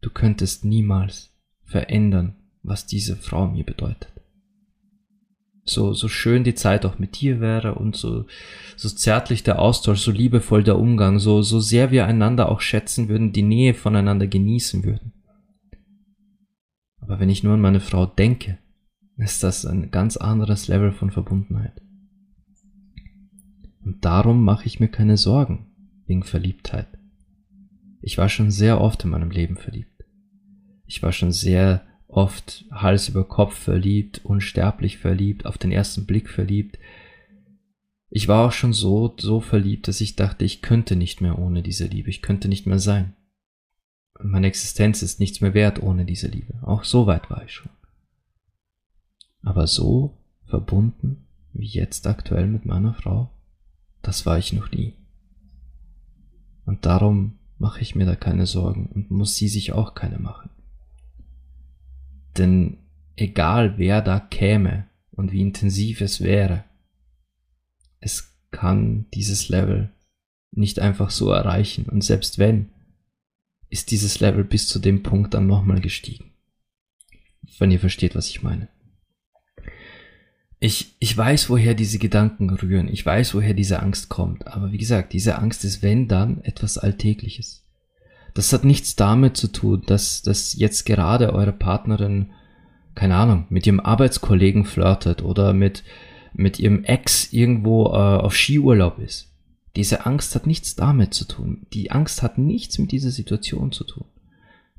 [0.00, 4.12] du könntest niemals verändern, was diese Frau mir bedeutet.
[5.64, 8.24] So, so schön die Zeit auch mit dir wäre und so,
[8.76, 13.10] so zärtlich der Austausch, so liebevoll der Umgang, so, so sehr wir einander auch schätzen
[13.10, 15.12] würden, die Nähe voneinander genießen würden.
[17.00, 18.58] Aber wenn ich nur an meine Frau denke,
[19.18, 21.82] ist das ein ganz anderes Level von Verbundenheit.
[23.84, 25.66] Und darum mache ich mir keine Sorgen
[26.06, 26.97] wegen Verliebtheit.
[28.00, 30.04] Ich war schon sehr oft in meinem Leben verliebt.
[30.86, 36.30] Ich war schon sehr oft Hals über Kopf verliebt, unsterblich verliebt, auf den ersten Blick
[36.30, 36.78] verliebt.
[38.10, 41.62] Ich war auch schon so, so verliebt, dass ich dachte, ich könnte nicht mehr ohne
[41.62, 43.14] diese Liebe, ich könnte nicht mehr sein.
[44.20, 46.54] Meine Existenz ist nichts mehr wert ohne diese Liebe.
[46.62, 47.70] Auch so weit war ich schon.
[49.42, 53.30] Aber so verbunden wie jetzt aktuell mit meiner Frau,
[54.02, 54.94] das war ich noch nie.
[56.64, 60.50] Und darum mache ich mir da keine Sorgen und muss sie sich auch keine machen.
[62.36, 62.78] Denn
[63.16, 66.64] egal wer da käme und wie intensiv es wäre,
[68.00, 69.90] es kann dieses Level
[70.52, 71.86] nicht einfach so erreichen.
[71.86, 72.70] Und selbst wenn,
[73.68, 76.32] ist dieses Level bis zu dem Punkt dann nochmal gestiegen.
[77.58, 78.68] Wenn ihr versteht, was ich meine.
[80.60, 82.88] Ich, ich weiß, woher diese Gedanken rühren.
[82.88, 84.46] Ich weiß, woher diese Angst kommt.
[84.48, 87.64] Aber wie gesagt, diese Angst ist, wenn dann, etwas Alltägliches.
[88.34, 92.32] Das hat nichts damit zu tun, dass, dass jetzt gerade eure Partnerin,
[92.94, 95.84] keine Ahnung, mit ihrem Arbeitskollegen flirtet oder mit,
[96.34, 99.32] mit ihrem Ex irgendwo äh, auf Skiurlaub ist.
[99.76, 101.66] Diese Angst hat nichts damit zu tun.
[101.72, 104.06] Die Angst hat nichts mit dieser Situation zu tun.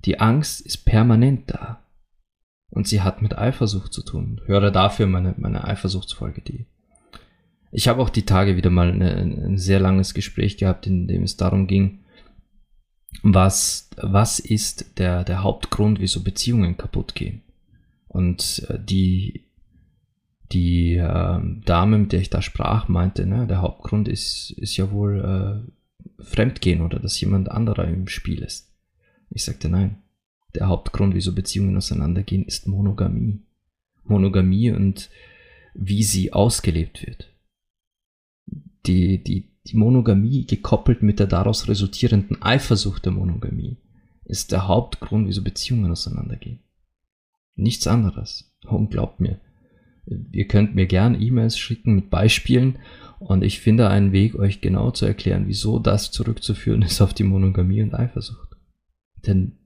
[0.06, 1.84] Die Angst ist permanent da.
[2.72, 4.42] Und sie hat mit Eifersucht zu tun.
[4.46, 6.66] Höre dafür meine, meine Eifersuchtsfolge, die.
[7.72, 11.24] Ich habe auch die Tage wieder mal eine, ein sehr langes Gespräch gehabt, in dem
[11.24, 12.00] es darum ging,
[13.24, 17.42] was, was ist der, der Hauptgrund, wieso Beziehungen kaputt gehen.
[18.08, 19.46] Und äh, die,
[20.52, 24.92] die äh, Dame, mit der ich da sprach, meinte, ne, der Hauptgrund ist, ist ja
[24.92, 25.66] wohl
[26.20, 28.74] äh, Fremdgehen oder dass jemand anderer im Spiel ist.
[29.30, 30.02] Ich sagte nein.
[30.56, 33.42] Der Hauptgrund, wieso Beziehungen auseinandergehen, ist Monogamie.
[34.04, 35.10] Monogamie und
[35.74, 37.32] wie sie ausgelebt wird.
[38.86, 43.78] Die, die, die Monogamie gekoppelt mit der daraus resultierenden Eifersucht der Monogamie
[44.26, 46.60] ist der Hauptgrund, wieso Beziehungen auseinandergehen.
[47.56, 48.56] Nichts anderes.
[48.66, 49.40] Und glaubt mir,
[50.32, 52.80] ihr könnt mir gern E-Mails schicken mit Beispielen
[53.20, 57.24] und ich finde einen Weg, euch genau zu erklären, wieso das zurückzuführen ist auf die
[57.24, 58.56] Monogamie und Eifersucht.
[59.26, 59.59] Denn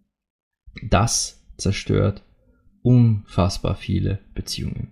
[0.81, 2.23] das zerstört
[2.81, 4.89] unfassbar viele Beziehungen.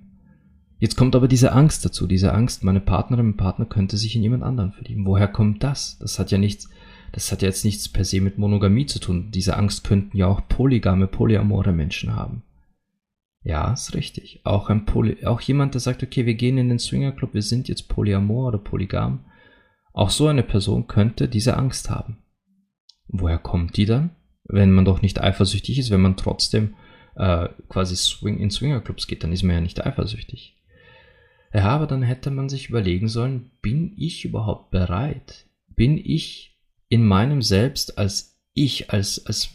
[0.79, 4.23] Jetzt kommt aber diese Angst dazu, diese Angst, meine Partnerin, mein Partner könnte sich in
[4.23, 5.05] jemand anderen verlieben.
[5.05, 5.99] Woher kommt das?
[5.99, 6.69] Das hat ja nichts,
[7.11, 9.29] das hat ja jetzt nichts per se mit Monogamie zu tun.
[9.31, 12.41] Diese Angst könnten ja auch polygame, polyamore Menschen haben.
[13.43, 14.41] Ja, ist richtig.
[14.43, 17.67] Auch ein Poly, auch jemand, der sagt, okay, wir gehen in den Swingerclub, wir sind
[17.67, 19.25] jetzt polyamor oder polygam.
[19.93, 22.17] Auch so eine Person könnte diese Angst haben.
[23.07, 24.11] Woher kommt die dann?
[24.51, 26.75] Wenn man doch nicht eifersüchtig ist, wenn man trotzdem
[27.15, 30.57] äh, quasi Swing in Swingerclubs geht, dann ist man ja nicht eifersüchtig.
[31.53, 35.47] Ja, aber dann hätte man sich überlegen sollen, bin ich überhaupt bereit?
[35.75, 36.59] Bin ich
[36.89, 39.49] in meinem Selbst als ich, als, als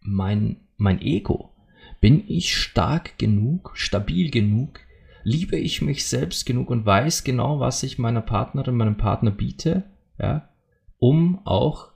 [0.00, 1.54] mein, mein Ego?
[2.00, 4.80] Bin ich stark genug, stabil genug?
[5.24, 9.84] Liebe ich mich selbst genug und weiß genau, was ich meiner Partnerin, meinem Partner biete,
[10.18, 10.48] ja,
[10.98, 11.91] um auch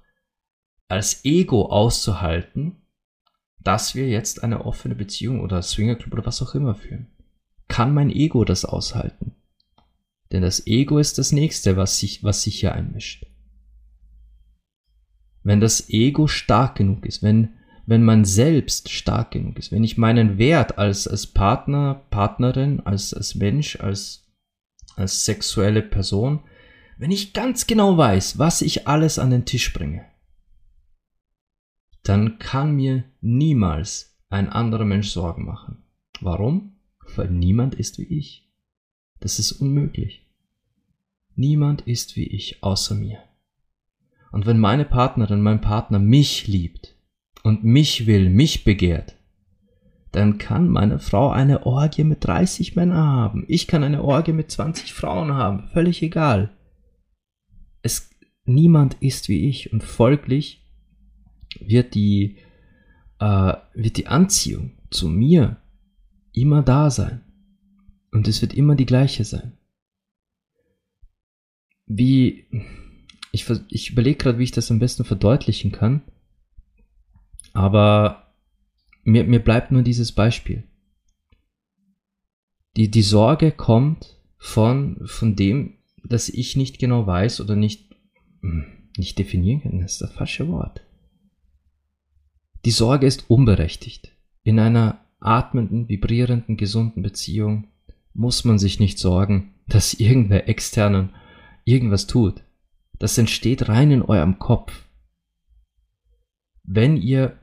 [0.88, 2.76] als Ego auszuhalten,
[3.58, 7.08] dass wir jetzt eine offene Beziehung oder Swingerclub oder was auch immer führen.
[7.68, 9.34] Kann mein Ego das aushalten?
[10.30, 13.26] Denn das Ego ist das nächste, was sich, was sich hier einmischt.
[15.42, 17.54] Wenn das Ego stark genug ist, wenn,
[17.86, 23.14] wenn man selbst stark genug ist, wenn ich meinen Wert als, als Partner, Partnerin, als,
[23.14, 24.28] als Mensch, als,
[24.96, 26.40] als sexuelle Person,
[26.98, 30.04] wenn ich ganz genau weiß, was ich alles an den Tisch bringe,
[32.08, 35.78] dann kann mir niemals ein anderer Mensch Sorgen machen.
[36.20, 36.76] Warum?
[37.16, 38.48] Weil niemand ist wie ich.
[39.20, 40.24] Das ist unmöglich.
[41.34, 43.18] Niemand ist wie ich außer mir.
[44.30, 46.94] Und wenn meine Partnerin, mein Partner mich liebt
[47.42, 49.16] und mich will, mich begehrt,
[50.12, 53.44] dann kann meine Frau eine Orgie mit 30 Männern haben.
[53.48, 55.68] Ich kann eine Orgie mit 20 Frauen haben.
[55.72, 56.50] Völlig egal.
[57.82, 58.10] Es,
[58.44, 60.65] niemand ist wie ich und folglich
[61.60, 62.36] wird die,
[63.18, 65.56] äh, wird die Anziehung zu mir
[66.32, 67.22] immer da sein.
[68.12, 69.52] Und es wird immer die gleiche sein.
[71.86, 72.46] Wie,
[73.32, 76.02] ich, ich überlege gerade, wie ich das am besten verdeutlichen kann.
[77.52, 78.32] Aber
[79.04, 80.64] mir, mir bleibt nur dieses Beispiel.
[82.76, 87.96] Die, die Sorge kommt von, von dem, dass ich nicht genau weiß oder nicht,
[88.42, 88.66] hm,
[88.96, 89.80] nicht definieren kann.
[89.80, 90.85] Das ist das falsche Wort.
[92.66, 94.10] Die Sorge ist unberechtigt.
[94.42, 97.68] In einer atmenden, vibrierenden, gesunden Beziehung
[98.12, 101.10] muss man sich nicht sorgen, dass irgendwer externen
[101.64, 102.42] irgendwas tut.
[102.98, 104.84] Das entsteht rein in eurem Kopf.
[106.64, 107.38] Wenn ihr,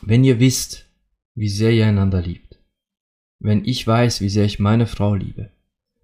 [0.00, 0.86] wenn ihr wisst,
[1.34, 2.58] wie sehr ihr einander liebt,
[3.40, 5.50] wenn ich weiß, wie sehr ich meine Frau liebe,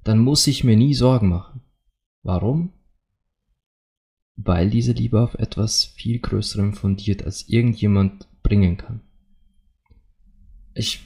[0.05, 1.63] dann muss ich mir nie Sorgen machen.
[2.23, 2.75] Warum?
[4.45, 9.01] Weil diese Liebe auf etwas viel Größerem fundiert, als irgendjemand bringen kann.
[10.75, 11.01] Ich.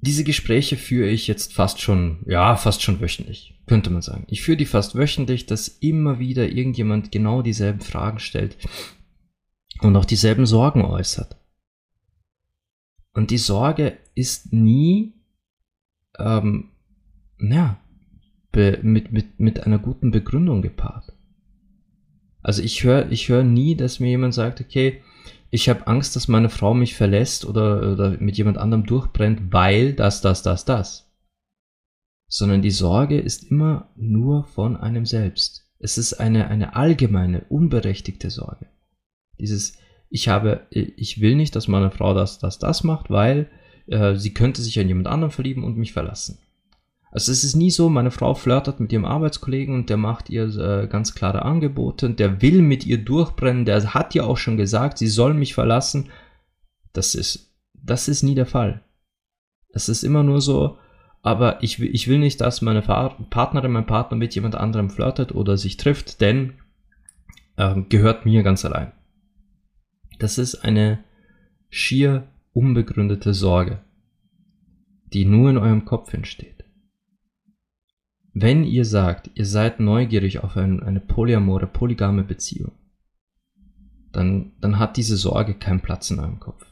[0.00, 4.26] Diese Gespräche führe ich jetzt fast schon, ja, fast schon wöchentlich, könnte man sagen.
[4.28, 8.58] Ich führe die fast wöchentlich, dass immer wieder irgendjemand genau dieselben Fragen stellt
[9.80, 11.38] und auch dieselben Sorgen äußert.
[13.14, 15.14] Und die Sorge ist nie,
[16.18, 16.70] ähm,
[17.38, 17.80] ja,
[18.56, 21.12] mit, mit, mit einer guten Begründung gepaart.
[22.42, 25.02] Also ich höre ich hör nie, dass mir jemand sagt, okay,
[25.50, 29.92] ich habe Angst, dass meine Frau mich verlässt oder, oder mit jemand anderem durchbrennt, weil
[29.92, 31.10] das, das, das, das.
[32.28, 35.70] Sondern die Sorge ist immer nur von einem selbst.
[35.78, 38.66] Es ist eine, eine allgemeine, unberechtigte Sorge.
[39.38, 39.78] Dieses,
[40.10, 43.48] ich habe, ich will nicht, dass meine Frau das, das, das macht, weil
[43.86, 46.38] äh, sie könnte sich an jemand anderen verlieben und mich verlassen.
[47.14, 50.44] Also es ist nie so, meine Frau flirtet mit ihrem Arbeitskollegen und der macht ihr
[50.56, 54.56] äh, ganz klare Angebote und der will mit ihr durchbrennen, der hat ja auch schon
[54.56, 56.10] gesagt, sie soll mich verlassen.
[56.92, 58.82] Das ist, das ist nie der Fall.
[59.70, 60.76] Es ist immer nur so,
[61.22, 65.32] aber ich, will, ich will nicht, dass meine Partnerin, mein Partner mit jemand anderem flirtet
[65.32, 66.54] oder sich trifft, denn
[67.56, 68.92] äh, gehört mir ganz allein.
[70.18, 71.02] Das ist eine
[71.70, 73.80] schier unbegründete Sorge
[75.14, 76.63] die nur in eurem Kopf entsteht.
[78.36, 82.72] Wenn ihr sagt, ihr seid neugierig auf ein, eine polyamore, polygame Beziehung,
[84.10, 86.66] dann, dann hat diese Sorge keinen Platz in eurem Kopf.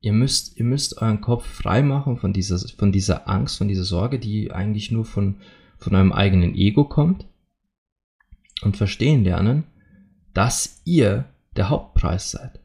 [0.00, 4.18] Ihr müsst, ihr müsst euren Kopf freimachen von dieser, von dieser Angst, von dieser Sorge,
[4.18, 5.36] die eigentlich nur von,
[5.76, 7.26] von eurem eigenen Ego kommt
[8.62, 9.64] und verstehen lernen,
[10.32, 12.60] dass ihr der Hauptpreis seid.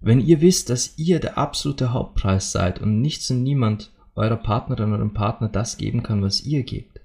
[0.00, 4.92] Wenn ihr wisst, dass ihr der absolute Hauptpreis seid und nichts und niemand eurer Partnerin
[4.92, 6.97] oder Partner das geben kann, was ihr gebt,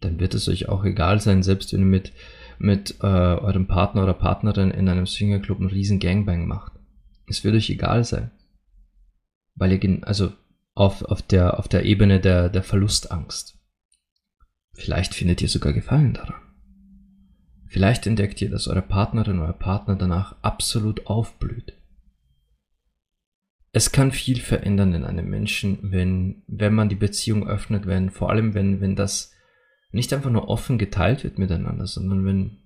[0.00, 2.12] dann wird es euch auch egal sein, selbst wenn ihr mit,
[2.58, 6.72] mit äh, eurem Partner oder Partnerin in einem Swingerclub einen riesen Gangbang macht.
[7.26, 8.30] Es wird euch egal sein.
[9.54, 10.32] Weil ihr, also
[10.74, 13.58] auf, auf, der, auf der Ebene der, der Verlustangst.
[14.74, 16.40] Vielleicht findet ihr sogar Gefallen daran.
[17.66, 21.74] Vielleicht entdeckt ihr, dass eure Partnerin oder Partner danach absolut aufblüht.
[23.72, 28.30] Es kann viel verändern in einem Menschen, wenn, wenn man die Beziehung öffnet, wenn, vor
[28.30, 29.34] allem wenn, wenn das
[29.90, 32.58] nicht einfach nur offen geteilt wird miteinander, sondern wenn,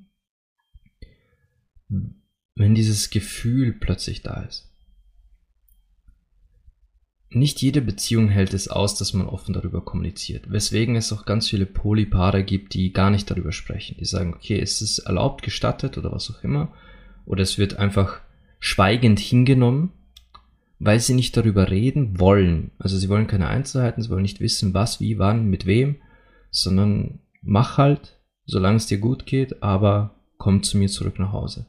[2.57, 4.69] wenn dieses Gefühl plötzlich da ist.
[7.35, 11.49] Nicht jede Beziehung hält es aus, dass man offen darüber kommuniziert, weswegen es auch ganz
[11.49, 13.97] viele Polypaare gibt, die gar nicht darüber sprechen.
[13.99, 16.73] Die sagen, okay, ist es erlaubt, gestattet oder was auch immer,
[17.25, 18.21] oder es wird einfach
[18.59, 19.93] schweigend hingenommen,
[20.79, 22.71] weil sie nicht darüber reden wollen.
[22.79, 25.97] Also sie wollen keine Einzelheiten, sie wollen nicht wissen, was, wie, wann, mit wem,
[26.53, 31.67] sondern mach halt, solange es dir gut geht, aber komm zu mir zurück nach Hause.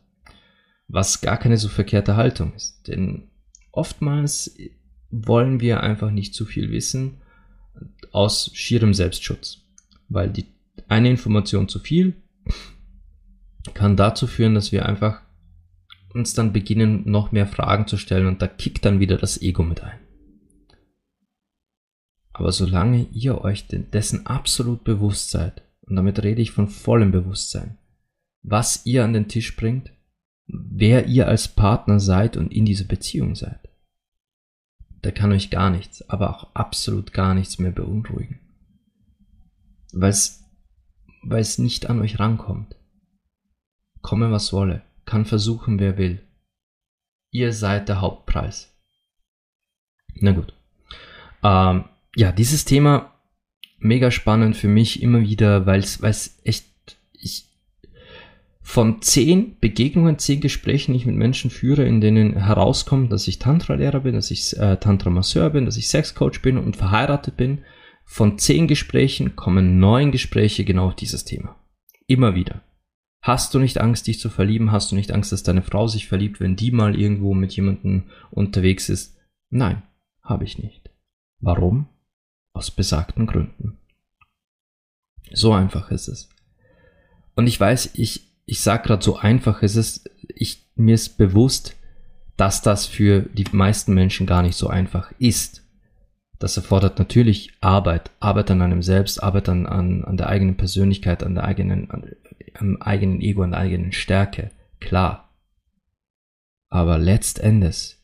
[0.88, 3.30] Was gar keine so verkehrte Haltung ist, denn
[3.72, 4.56] oftmals
[5.10, 7.22] wollen wir einfach nicht zu viel wissen
[8.12, 9.62] aus schierem Selbstschutz,
[10.10, 10.46] weil die
[10.88, 12.16] eine Information zu viel
[13.74, 15.22] kann dazu führen, dass wir einfach
[16.14, 19.64] uns dann beginnen, noch mehr Fragen zu stellen und da kickt dann wieder das Ego
[19.64, 20.03] mit ein.
[22.34, 27.78] Aber solange ihr euch dessen absolut bewusst seid, und damit rede ich von vollem Bewusstsein,
[28.42, 29.92] was ihr an den Tisch bringt,
[30.48, 33.70] wer ihr als Partner seid und in dieser Beziehung seid,
[35.02, 38.40] da kann euch gar nichts, aber auch absolut gar nichts mehr beunruhigen.
[39.92, 42.76] Weil es nicht an euch rankommt.
[44.02, 46.22] Komme was wolle, kann versuchen, wer will.
[47.32, 48.74] Ihr seid der Hauptpreis.
[50.16, 50.54] Na gut.
[51.44, 53.14] Ähm, ja, dieses Thema
[53.80, 56.66] mega spannend für mich immer wieder, weil es echt
[57.14, 57.46] ich
[58.62, 63.40] von zehn Begegnungen, zehn Gesprächen, die ich mit Menschen führe, in denen herauskommt, dass ich
[63.40, 67.60] Tantra-Lehrer bin, dass ich äh, Tantra-Masseur bin, dass ich Sexcoach bin und verheiratet bin,
[68.06, 71.56] von zehn Gesprächen kommen neun Gespräche genau auf dieses Thema.
[72.08, 72.62] Immer wieder.
[73.22, 74.72] Hast du nicht Angst, dich zu verlieben?
[74.72, 78.04] Hast du nicht Angst, dass deine Frau sich verliebt, wenn die mal irgendwo mit jemandem
[78.32, 79.18] unterwegs ist?
[79.50, 79.84] Nein,
[80.22, 80.90] habe ich nicht.
[81.40, 81.88] Warum?
[82.54, 83.78] Aus besagten Gründen.
[85.32, 86.30] So einfach ist es.
[87.36, 90.04] Und ich weiß, ich, ich sag gerade so einfach ist es,
[90.36, 91.76] ich, mir ist bewusst,
[92.38, 95.64] dass das für die meisten Menschen gar nicht so einfach ist.
[96.40, 101.24] Das erfordert natürlich Arbeit, Arbeit an einem selbst, Arbeit an, an, an der eigenen Persönlichkeit,
[101.24, 102.12] an der eigenen, an,
[102.56, 105.30] am eigenen Ego, an der eigenen Stärke, klar.
[106.70, 108.04] Aber letztendes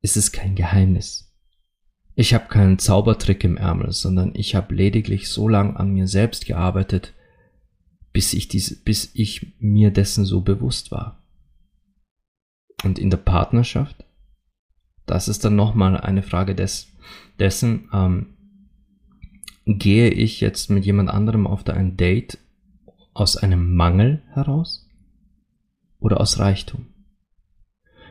[0.00, 1.29] ist es kein Geheimnis.
[2.20, 6.44] Ich habe keinen Zaubertrick im Ärmel, sondern ich habe lediglich so lang an mir selbst
[6.44, 7.14] gearbeitet,
[8.12, 11.24] bis ich, diese, bis ich mir dessen so bewusst war.
[12.84, 14.04] Und in der Partnerschaft,
[15.06, 16.88] das ist dann nochmal eine Frage des,
[17.38, 18.34] dessen, ähm,
[19.64, 22.36] gehe ich jetzt mit jemand anderem auf ein Date
[23.14, 24.86] aus einem Mangel heraus
[26.00, 26.89] oder aus Reichtum?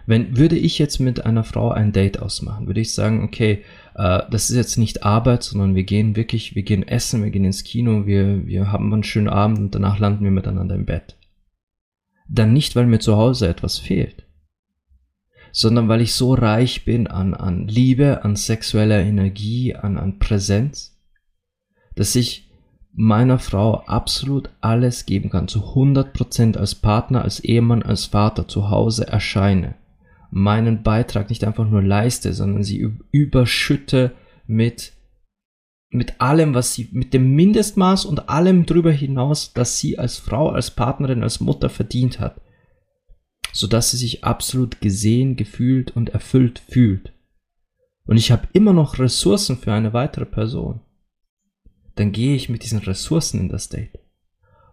[0.10, 4.24] Wenn würde ich jetzt mit einer Frau ein Date ausmachen, würde ich sagen, okay, äh,
[4.32, 7.64] das ist jetzt nicht Arbeit, sondern wir gehen wirklich, wir gehen essen, wir gehen ins
[7.64, 11.16] Kino, wir, wir haben einen schönen Abend und danach landen wir miteinander im Bett.
[12.28, 14.26] Dann nicht, weil mir zu Hause etwas fehlt,
[15.52, 20.98] sondern weil ich so reich bin an, an Liebe, an sexueller Energie, an, an Präsenz,
[21.94, 22.50] dass ich
[22.94, 28.72] meiner Frau absolut alles geben kann, zu 100% als Partner, als Ehemann, als Vater zu
[28.72, 29.76] Hause erscheine
[30.32, 34.12] meinen Beitrag nicht einfach nur leiste, sondern sie überschütte
[34.46, 34.94] mit,
[35.90, 40.50] mit allem, was sie, mit dem Mindestmaß und allem drüber hinaus, das sie als Frau,
[40.50, 42.42] als Partnerin, als Mutter verdient hat.
[43.52, 47.14] Sodass sie sich absolut gesehen, gefühlt und erfüllt fühlt.
[48.06, 50.82] Und ich habe immer noch Ressourcen für eine weitere Person.
[51.96, 54.00] Dann gehe ich mit diesen Ressourcen in das Date.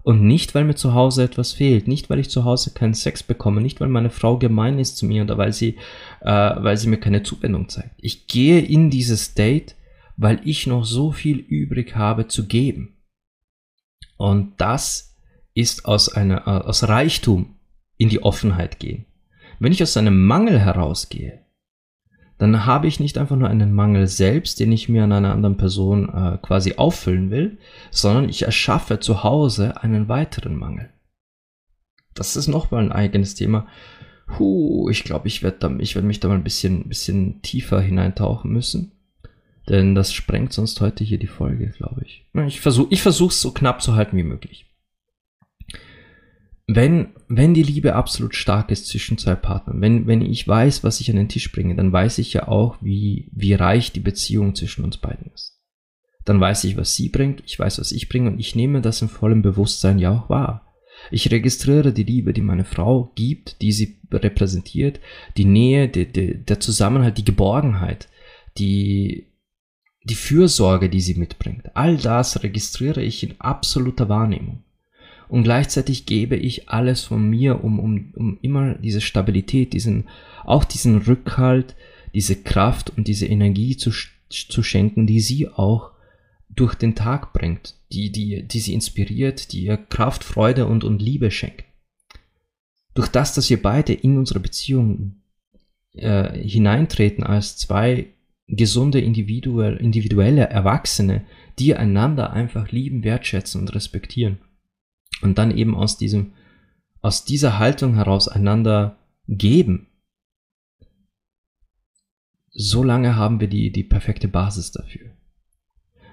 [0.07, 3.25] Und nicht, weil mir zu Hause etwas fehlt, nicht, weil ich zu Hause keinen Sex
[3.25, 5.79] bekomme, nicht, weil meine Frau gemein ist zu mir oder weil sie,
[6.21, 7.97] äh, weil sie mir keine Zuwendung zeigt.
[7.99, 9.75] Ich gehe in dieses Date,
[10.17, 12.95] weil ich noch so viel übrig habe zu geben.
[14.17, 15.17] Und das
[15.55, 17.57] ist aus einer, äh, aus Reichtum
[17.97, 19.07] in die Offenheit gehen.
[19.59, 21.41] Wenn ich aus einem Mangel herausgehe,
[22.39, 25.57] dann habe ich nicht einfach nur einen Mangel selbst, den ich mir an einer anderen
[25.57, 27.59] Person äh, quasi auffüllen will,
[27.91, 30.91] sondern ich erschaffe zu Hause einen weiteren Mangel.
[32.15, 33.67] Das ist nochmal ein eigenes Thema.
[34.27, 38.93] Puh, ich glaube, ich werde werd mich da mal ein bisschen, bisschen tiefer hineintauchen müssen.
[39.69, 42.27] Denn das sprengt sonst heute hier die Folge, glaube ich.
[42.47, 44.66] Ich versuche ich es so knapp zu halten wie möglich
[46.67, 51.01] wenn, wenn die Liebe absolut stark ist zwischen zwei Partnern, wenn, wenn ich weiß, was
[51.01, 54.55] ich an den Tisch bringe, dann weiß ich ja auch, wie, wie reich die Beziehung
[54.57, 55.61] zwischen uns beiden ist.
[56.25, 59.01] Dann weiß ich, was sie bringt, ich weiß, was ich bringe und ich nehme das
[59.01, 60.67] in vollem Bewusstsein ja auch wahr.
[61.13, 64.99] Ich registriere die Liebe, die meine Frau gibt, die sie repräsentiert,
[65.37, 68.09] die Nähe, die, die, der Zusammenhalt, die Geborgenheit,
[68.59, 69.29] die,
[70.03, 71.77] die Fürsorge, die sie mitbringt.
[71.77, 74.65] All das registriere ich in absoluter Wahrnehmung
[75.29, 80.05] und gleichzeitig gebe ich alles von mir, um, um, um immer diese Stabilität, diesen,
[80.45, 81.75] auch diesen Rückhalt,
[82.15, 83.91] diese Kraft und diese Energie zu,
[84.31, 85.91] zu schenken, die sie auch
[86.49, 91.03] durch den Tag bringt, die, die, die sie inspiriert, die ihr Kraft, Freude und, und
[91.03, 91.65] Liebe schenkt.
[92.95, 95.17] Durch das, dass wir beide in unsere Beziehung
[95.93, 98.07] äh, hineintreten als zwei
[98.49, 101.27] gesunde individuell, individuelle Erwachsene,
[101.59, 104.39] die einander einfach lieben, wertschätzen und respektieren
[105.23, 106.33] und dann eben aus diesem,
[107.01, 108.99] aus dieser Haltung heraus einander
[109.29, 109.89] geben,
[112.51, 115.11] so lange haben wir die, die perfekte Basis dafür.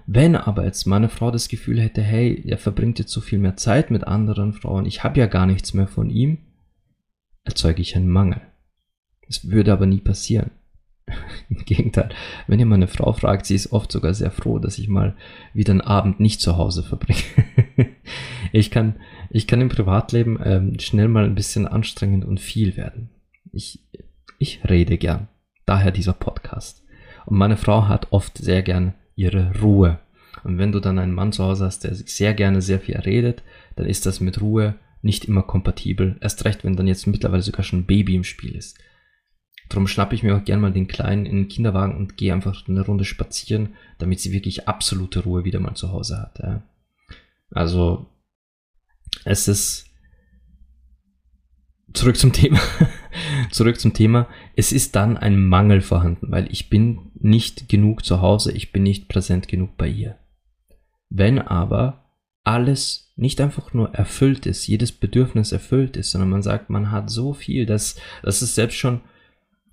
[0.05, 3.55] Wenn aber jetzt meine Frau das Gefühl hätte, hey, er verbringt jetzt so viel mehr
[3.55, 6.39] Zeit mit anderen Frauen, ich habe ja gar nichts mehr von ihm,
[7.45, 8.41] erzeuge ich einen Mangel.
[9.27, 10.51] Es würde aber nie passieren.
[11.49, 12.09] Im Gegenteil,
[12.47, 15.15] wenn ihr meine Frau fragt, sie ist oft sogar sehr froh, dass ich mal
[15.53, 17.19] wieder einen Abend nicht zu Hause verbringe.
[18.51, 18.95] ich kann,
[19.29, 23.09] ich kann im Privatleben ähm, schnell mal ein bisschen anstrengend und viel werden.
[23.51, 23.79] Ich,
[24.39, 25.27] ich rede gern.
[25.65, 26.83] Daher dieser Podcast.
[27.25, 29.99] Und meine Frau hat oft sehr gern ihre Ruhe.
[30.43, 33.43] Und wenn du dann einen Mann zu Hause hast, der sehr gerne sehr viel redet,
[33.75, 36.17] dann ist das mit Ruhe nicht immer kompatibel.
[36.21, 38.77] Erst recht, wenn dann jetzt mittlerweile sogar schon ein Baby im Spiel ist.
[39.69, 42.67] Darum schnappe ich mir auch gern mal den Kleinen in den Kinderwagen und gehe einfach
[42.67, 46.39] eine Runde spazieren, damit sie wirklich absolute Ruhe wieder mal zu Hause hat.
[46.39, 46.63] Ja.
[47.51, 48.07] Also
[49.25, 49.85] es ist
[51.93, 52.59] zurück zum Thema.
[53.51, 54.27] zurück zum Thema.
[54.55, 58.83] Es ist dann ein Mangel vorhanden, weil ich bin nicht genug zu Hause, ich bin
[58.83, 60.17] nicht präsent genug bei ihr.
[61.09, 62.03] Wenn aber
[62.43, 67.09] alles nicht einfach nur erfüllt ist, jedes Bedürfnis erfüllt ist, sondern man sagt, man hat
[67.09, 69.01] so viel, dass das ist selbst schon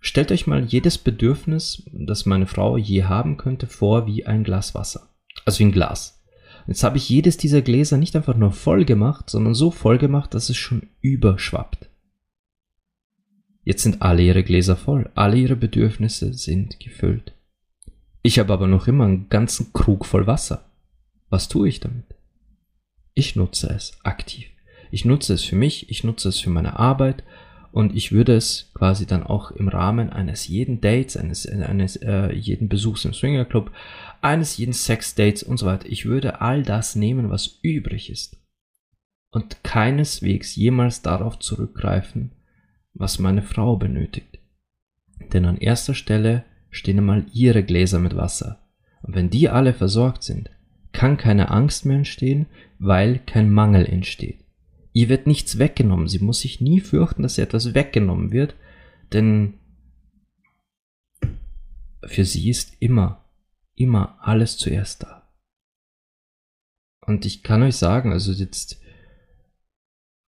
[0.01, 4.75] Stellt euch mal jedes Bedürfnis, das meine Frau je haben könnte, vor wie ein Glas
[4.75, 5.11] Wasser.
[5.45, 6.23] Also wie ein Glas.
[6.67, 10.35] Jetzt habe ich jedes dieser Gläser nicht einfach nur voll gemacht, sondern so voll gemacht,
[10.35, 11.91] dass es schon überschwappt.
[13.63, 17.35] Jetzt sind alle ihre Gläser voll, alle ihre Bedürfnisse sind gefüllt.
[18.23, 20.71] Ich habe aber noch immer einen ganzen Krug voll Wasser.
[21.29, 22.05] Was tue ich damit?
[23.15, 24.49] Ich nutze es aktiv.
[24.91, 27.23] Ich nutze es für mich, ich nutze es für meine Arbeit
[27.73, 32.33] und ich würde es quasi dann auch im Rahmen eines jeden Dates, eines, eines äh,
[32.33, 33.71] jeden Besuchs im Swingerclub,
[34.21, 38.37] eines jeden Sex-Dates und so weiter, ich würde all das nehmen, was übrig ist.
[39.31, 42.33] Und keineswegs jemals darauf zurückgreifen,
[42.95, 44.39] was meine Frau benötigt.
[45.33, 48.59] Denn an erster Stelle stehen einmal ihre Gläser mit Wasser.
[49.03, 50.51] Und wenn die alle versorgt sind,
[50.93, 52.47] kann keine Angst mehr entstehen,
[52.79, 54.40] weil kein Mangel entsteht.
[54.93, 56.09] Ihr wird nichts weggenommen.
[56.09, 58.55] Sie muss sich nie fürchten, dass ihr etwas weggenommen wird,
[59.13, 59.55] denn
[62.05, 63.25] für sie ist immer,
[63.75, 65.29] immer alles zuerst da.
[67.07, 68.81] Und ich kann euch sagen, also jetzt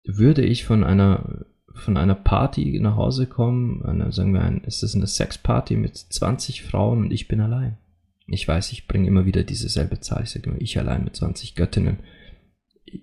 [0.04, 4.82] würde ich von einer von einer Party nach Hause kommen, eine, sagen wir, ein, es
[4.82, 7.78] ist eine Sexparty mit 20 Frauen und ich bin allein.
[8.26, 10.22] Ich weiß, ich bringe immer wieder dieselbe Zahl.
[10.22, 11.98] Ich sage immer, ich allein mit 20 Göttinnen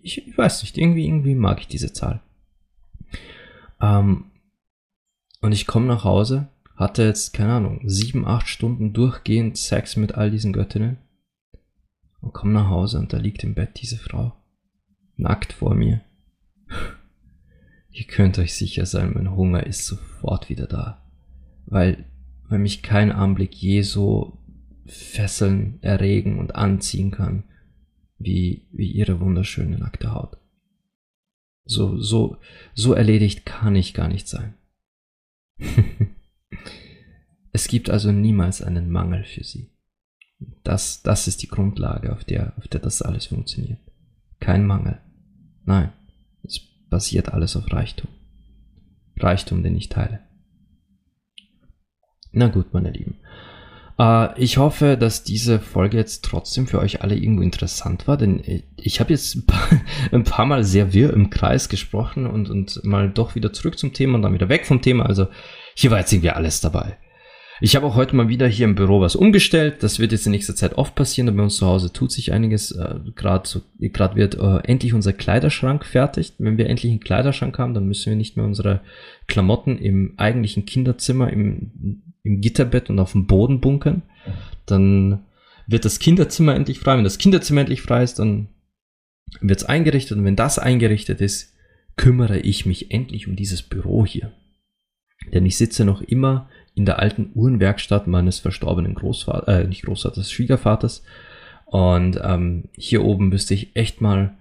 [0.02, 2.22] ich, ich weiß nicht, irgendwie, irgendwie mag ich diese Zahl.
[3.82, 4.32] Ähm,
[5.42, 10.16] und ich komme nach Hause, hatte jetzt, keine Ahnung, sieben, acht Stunden durchgehend Sex mit
[10.16, 10.98] all diesen Göttinnen
[12.22, 14.34] und komme nach Hause und da liegt im Bett diese Frau,
[15.16, 16.02] nackt vor mir.
[17.92, 21.04] Ihr könnt euch sicher sein, mein Hunger ist sofort wieder da,
[21.66, 22.06] weil,
[22.48, 24.38] weil mich kein Anblick je so
[24.86, 27.44] fesseln, erregen und anziehen kann
[28.20, 30.38] wie, wie ihre wunderschöne nackte Haut.
[31.66, 32.38] So, so,
[32.74, 34.56] so erledigt kann ich gar nicht sein.
[37.52, 39.70] es gibt also niemals einen Mangel für sie.
[40.64, 43.80] Das, das ist die Grundlage, auf der, auf der das alles funktioniert.
[44.40, 45.02] Kein Mangel.
[45.66, 45.92] Nein,
[46.44, 46.60] es
[46.90, 48.10] basiert alles auf Reichtum.
[49.18, 50.22] Reichtum, den ich teile.
[52.32, 53.16] Na gut, meine Lieben.
[54.00, 58.64] Äh, ich hoffe, dass diese Folge jetzt trotzdem für euch alle irgendwo interessant war, denn
[58.76, 59.70] ich habe jetzt ein paar,
[60.12, 63.94] ein paar, Mal sehr wirr im Kreis gesprochen und, und mal doch wieder zurück zum
[63.94, 65.06] Thema und dann wieder weg vom Thema.
[65.06, 65.28] Also
[65.76, 66.98] hier war jetzt irgendwie alles dabei.
[67.60, 69.82] Ich habe auch heute mal wieder hier im Büro was umgestellt.
[69.82, 71.36] Das wird jetzt in nächster Zeit oft passieren.
[71.36, 72.72] Bei uns zu Hause tut sich einiges.
[72.72, 73.62] Äh, Gerade so,
[73.94, 76.34] grad wird äh, endlich unser Kleiderschrank fertig.
[76.38, 78.82] Wenn wir endlich einen Kleiderschrank haben, dann müssen wir nicht mehr unsere
[79.28, 84.04] Klamotten im eigentlichen Kinderzimmer im, im Gitterbett und auf dem Boden bunkern.
[84.68, 85.24] Dann
[85.66, 86.96] wird das Kinderzimmer endlich frei.
[86.96, 88.50] Wenn das Kinderzimmer endlich frei ist, dann
[89.42, 90.18] wird es eingerichtet.
[90.18, 91.56] Und wenn das eingerichtet ist,
[91.96, 94.32] kümmere ich mich endlich um dieses Büro hier.
[95.34, 100.32] Denn ich sitze noch immer in der alten Uhrenwerkstatt meines verstorbenen Großvaters, äh, nicht Großvaters,
[100.32, 101.04] Schwiegervaters.
[101.66, 104.38] Und ähm, hier oben müsste ich echt mal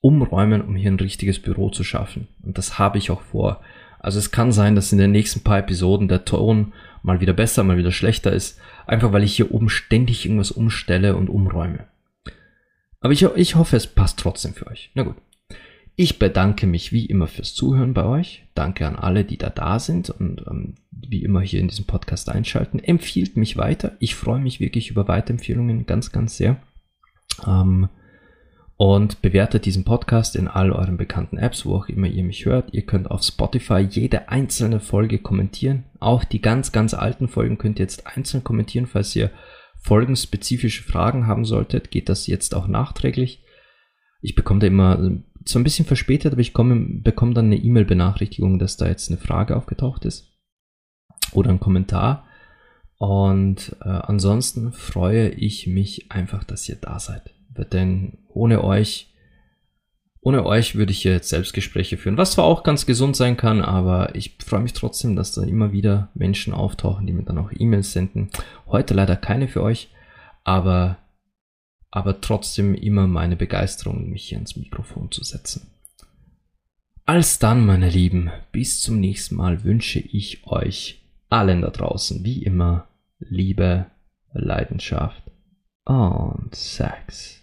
[0.00, 2.28] umräumen, um hier ein richtiges Büro zu schaffen.
[2.42, 3.62] Und das habe ich auch vor.
[3.98, 7.64] Also es kann sein, dass in den nächsten paar Episoden der Ton mal wieder besser,
[7.64, 8.60] mal wieder schlechter ist.
[8.86, 11.86] Einfach weil ich hier oben ständig irgendwas umstelle und umräume.
[13.00, 14.90] Aber ich, ich hoffe, es passt trotzdem für euch.
[14.94, 15.16] Na gut.
[16.00, 18.44] Ich bedanke mich wie immer fürs Zuhören bei euch.
[18.54, 22.28] Danke an alle, die da da sind und ähm, wie immer hier in diesem Podcast
[22.28, 22.78] einschalten.
[22.78, 23.96] Empfiehlt mich weiter.
[23.98, 26.62] Ich freue mich wirklich über Weiterempfehlungen ganz, ganz sehr.
[27.44, 27.88] Ähm,
[28.76, 32.72] und bewertet diesen Podcast in all euren bekannten Apps, wo auch immer ihr mich hört.
[32.72, 35.82] Ihr könnt auf Spotify jede einzelne Folge kommentieren.
[35.98, 39.32] Auch die ganz, ganz alten Folgen könnt ihr jetzt einzeln kommentieren, falls ihr
[39.80, 41.90] folgenspezifische Fragen haben solltet.
[41.90, 43.42] Geht das jetzt auch nachträglich?
[44.20, 48.58] Ich bekomme da immer so ein bisschen verspätet, aber ich komme, bekomme dann eine E-Mail-Benachrichtigung,
[48.58, 50.32] dass da jetzt eine Frage aufgetaucht ist
[51.32, 52.24] oder ein Kommentar.
[52.98, 57.34] Und äh, ansonsten freue ich mich einfach, dass ihr da seid.
[57.72, 59.14] Denn ohne euch,
[60.20, 64.14] ohne euch würde ich jetzt Selbstgespräche führen, was zwar auch ganz gesund sein kann, aber
[64.14, 67.92] ich freue mich trotzdem, dass da immer wieder Menschen auftauchen, die mir dann auch E-Mails
[67.92, 68.30] senden.
[68.66, 69.90] Heute leider keine für euch,
[70.44, 70.98] aber
[71.90, 75.70] aber trotzdem immer meine Begeisterung, mich hier ans Mikrofon zu setzen.
[77.04, 82.42] Als dann, meine Lieben, bis zum nächsten Mal wünsche ich euch allen da draußen wie
[82.42, 82.86] immer
[83.18, 83.86] Liebe,
[84.32, 85.22] Leidenschaft
[85.84, 87.42] und Sex.